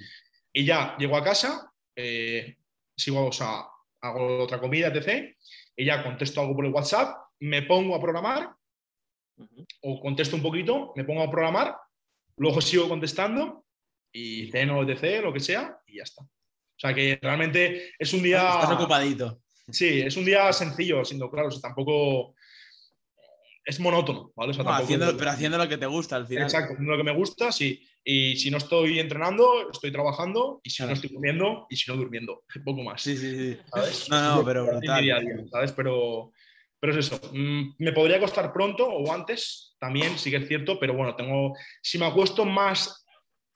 [0.54, 2.56] Y ya llego a casa, eh,
[2.96, 3.66] sigo, o sea,
[4.02, 5.36] hago otra comida, etc.
[5.76, 8.56] Y ya contesto algo por el WhatsApp, me pongo a programar
[9.82, 11.76] o contesto un poquito, me pongo a programar,
[12.38, 13.66] luego sigo contestando
[14.12, 16.26] y ceno, etc., lo que sea, y ya está.
[16.76, 18.50] O sea que realmente es un día.
[18.60, 19.42] Estás ocupadito.
[19.72, 22.36] Sí, es un día sencillo, siendo claro, o sea, tampoco
[23.64, 24.52] es monótono, ¿vale?
[24.52, 26.44] O sea, No, tampoco- haciendo, pero haciendo lo que te gusta al final.
[26.44, 27.82] Exacto, haciendo lo que me gusta, sí.
[28.04, 30.90] Y si no estoy entrenando, estoy trabajando, y si Claro.
[30.92, 33.02] no estoy comiendo, y si no durmiendo, poco más.
[33.02, 33.58] Sí, sí, sí.
[33.74, 34.10] ¿sabes?
[34.10, 35.02] No, no, pero brutal.
[35.04, 35.72] día día, ¿sabes?
[35.72, 36.32] Pero,
[36.80, 37.20] pero es eso.
[37.34, 41.56] Mm, Me podría acostar pronto o antes, también, sí que es cierto, pero bueno, tengo.
[41.82, 43.04] Si me acuesto más,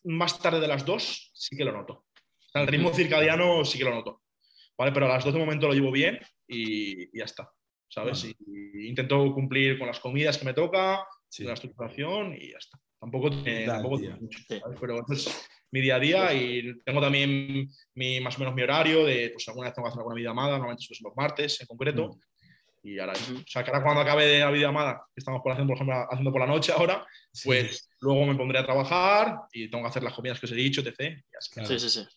[0.05, 2.05] más tarde de las dos, sí que lo noto.
[2.50, 4.22] O sea, el ritmo circadiano sí que lo noto.
[4.78, 4.91] ¿Vale?
[4.91, 7.52] Pero a las dos de momento lo llevo bien y, y ya está.
[7.88, 8.24] ¿Sabes?
[8.26, 11.43] Y, y intento cumplir con las comidas que me toca, Sí.
[11.43, 12.80] con la estructuración y ya está.
[13.00, 14.60] Tampoco tiene, tampoco tiene mucho, Sí.
[14.60, 14.78] ¿sabes?
[14.82, 18.64] Pero eso es mi día a día y tengo también mi, más o menos mi
[18.64, 21.68] horario de, pues alguna vez tengo que hacer alguna videollamada, normalmente son los martes en
[21.68, 22.08] concreto.
[22.10, 22.20] Mm.
[22.82, 25.72] Y ahora, o sea, que ahora cuando acabe de la videollamada, que estamos por haciendo,
[25.74, 27.06] por ejemplo, haciendo por la noche ahora,
[27.43, 30.56] pues luego me pondré a trabajar y tengo que hacer las comidas que os he
[30.56, 31.22] dicho, etc.
[31.68, 32.08] Sí, sí, sí.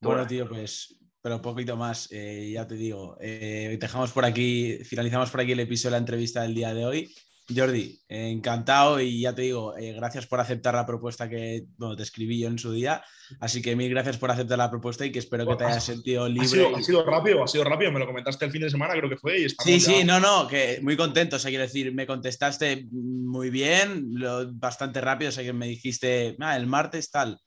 [0.00, 3.16] Bueno, tío, pues, pero poquito más, eh, ya te digo.
[3.20, 6.86] Eh, dejamos por aquí, finalizamos por aquí el episodio de la entrevista del día de
[6.86, 7.14] hoy.
[7.54, 12.04] Jordi, encantado y ya te digo, eh, gracias por aceptar la propuesta que bueno, te
[12.04, 13.02] escribí yo en su día.
[13.40, 16.28] Así que mil gracias por aceptar la propuesta y que espero que te hayas sentido
[16.28, 16.46] libre.
[16.46, 17.90] Ha sido, rápido, ha sido rápido.
[17.90, 19.48] Me lo comentaste el fin de semana, creo que fue.
[19.48, 21.36] sí, sí, no, no, que muy contento.
[21.36, 24.14] O sea, quiero decir, me contestaste muy bien,
[24.52, 25.30] bastante rápido.
[25.30, 27.40] O sea, que me dijiste, ah, el martes tal.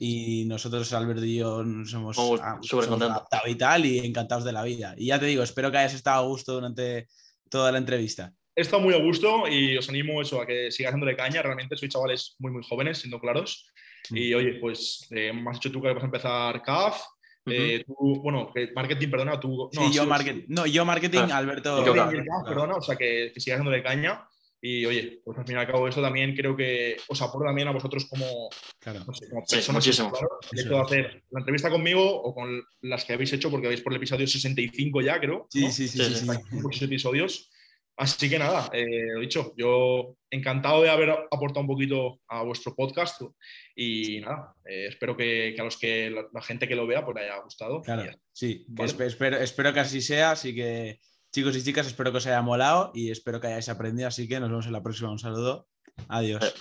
[0.00, 2.58] Y nosotros, Alberto y yo, nos hemos, ah,
[3.00, 4.94] adaptado y tal, y encantados de la vida.
[4.96, 7.08] Y ya te digo, espero que hayas estado a gusto durante
[7.50, 8.32] toda la entrevista.
[8.54, 11.42] He estado muy a gusto y os animo eso, a que sigáis dándole caña.
[11.42, 13.70] Realmente sois chavales muy, muy jóvenes, siendo claros.
[14.10, 14.36] Y mm.
[14.36, 17.02] oye, pues eh, me has dicho tú que vas a empezar CAF.
[17.48, 19.70] Eh, tú, bueno, marketing, perdona, tú.
[19.72, 21.84] No, sí, yo, marketing, no, yo marketing, ah, Alberto.
[22.44, 24.26] perdona, o sea, que, que sigas dándole caña.
[24.68, 27.68] Y oye, pues al fin y al cabo, eso también creo que os aporta también
[27.68, 28.48] a vosotros como,
[28.80, 29.04] claro.
[29.06, 29.84] como personas.
[29.84, 33.68] Sí, el hecho de hacer la entrevista conmigo o con las que habéis hecho, porque
[33.68, 35.46] veis por el episodio 65 ya, creo.
[35.50, 36.02] Sí, sí, sí.
[36.02, 37.48] sí, Muchos episodios.
[37.96, 42.74] Así que nada, eh, lo dicho, yo encantado de haber aportado un poquito a vuestro
[42.74, 43.22] podcast
[43.76, 47.38] y nada, eh, espero que, a los que la, gente que lo vea pues haya
[47.38, 47.82] gustado.
[47.82, 50.98] Claro, sí, espero, espero que así sea, así que
[51.36, 54.40] chicos y chicas, espero que os haya molado y espero que hayáis aprendido, así que
[54.40, 55.10] nos vemos en la próxima.
[55.10, 55.68] Un saludo.
[56.08, 56.54] Adiós.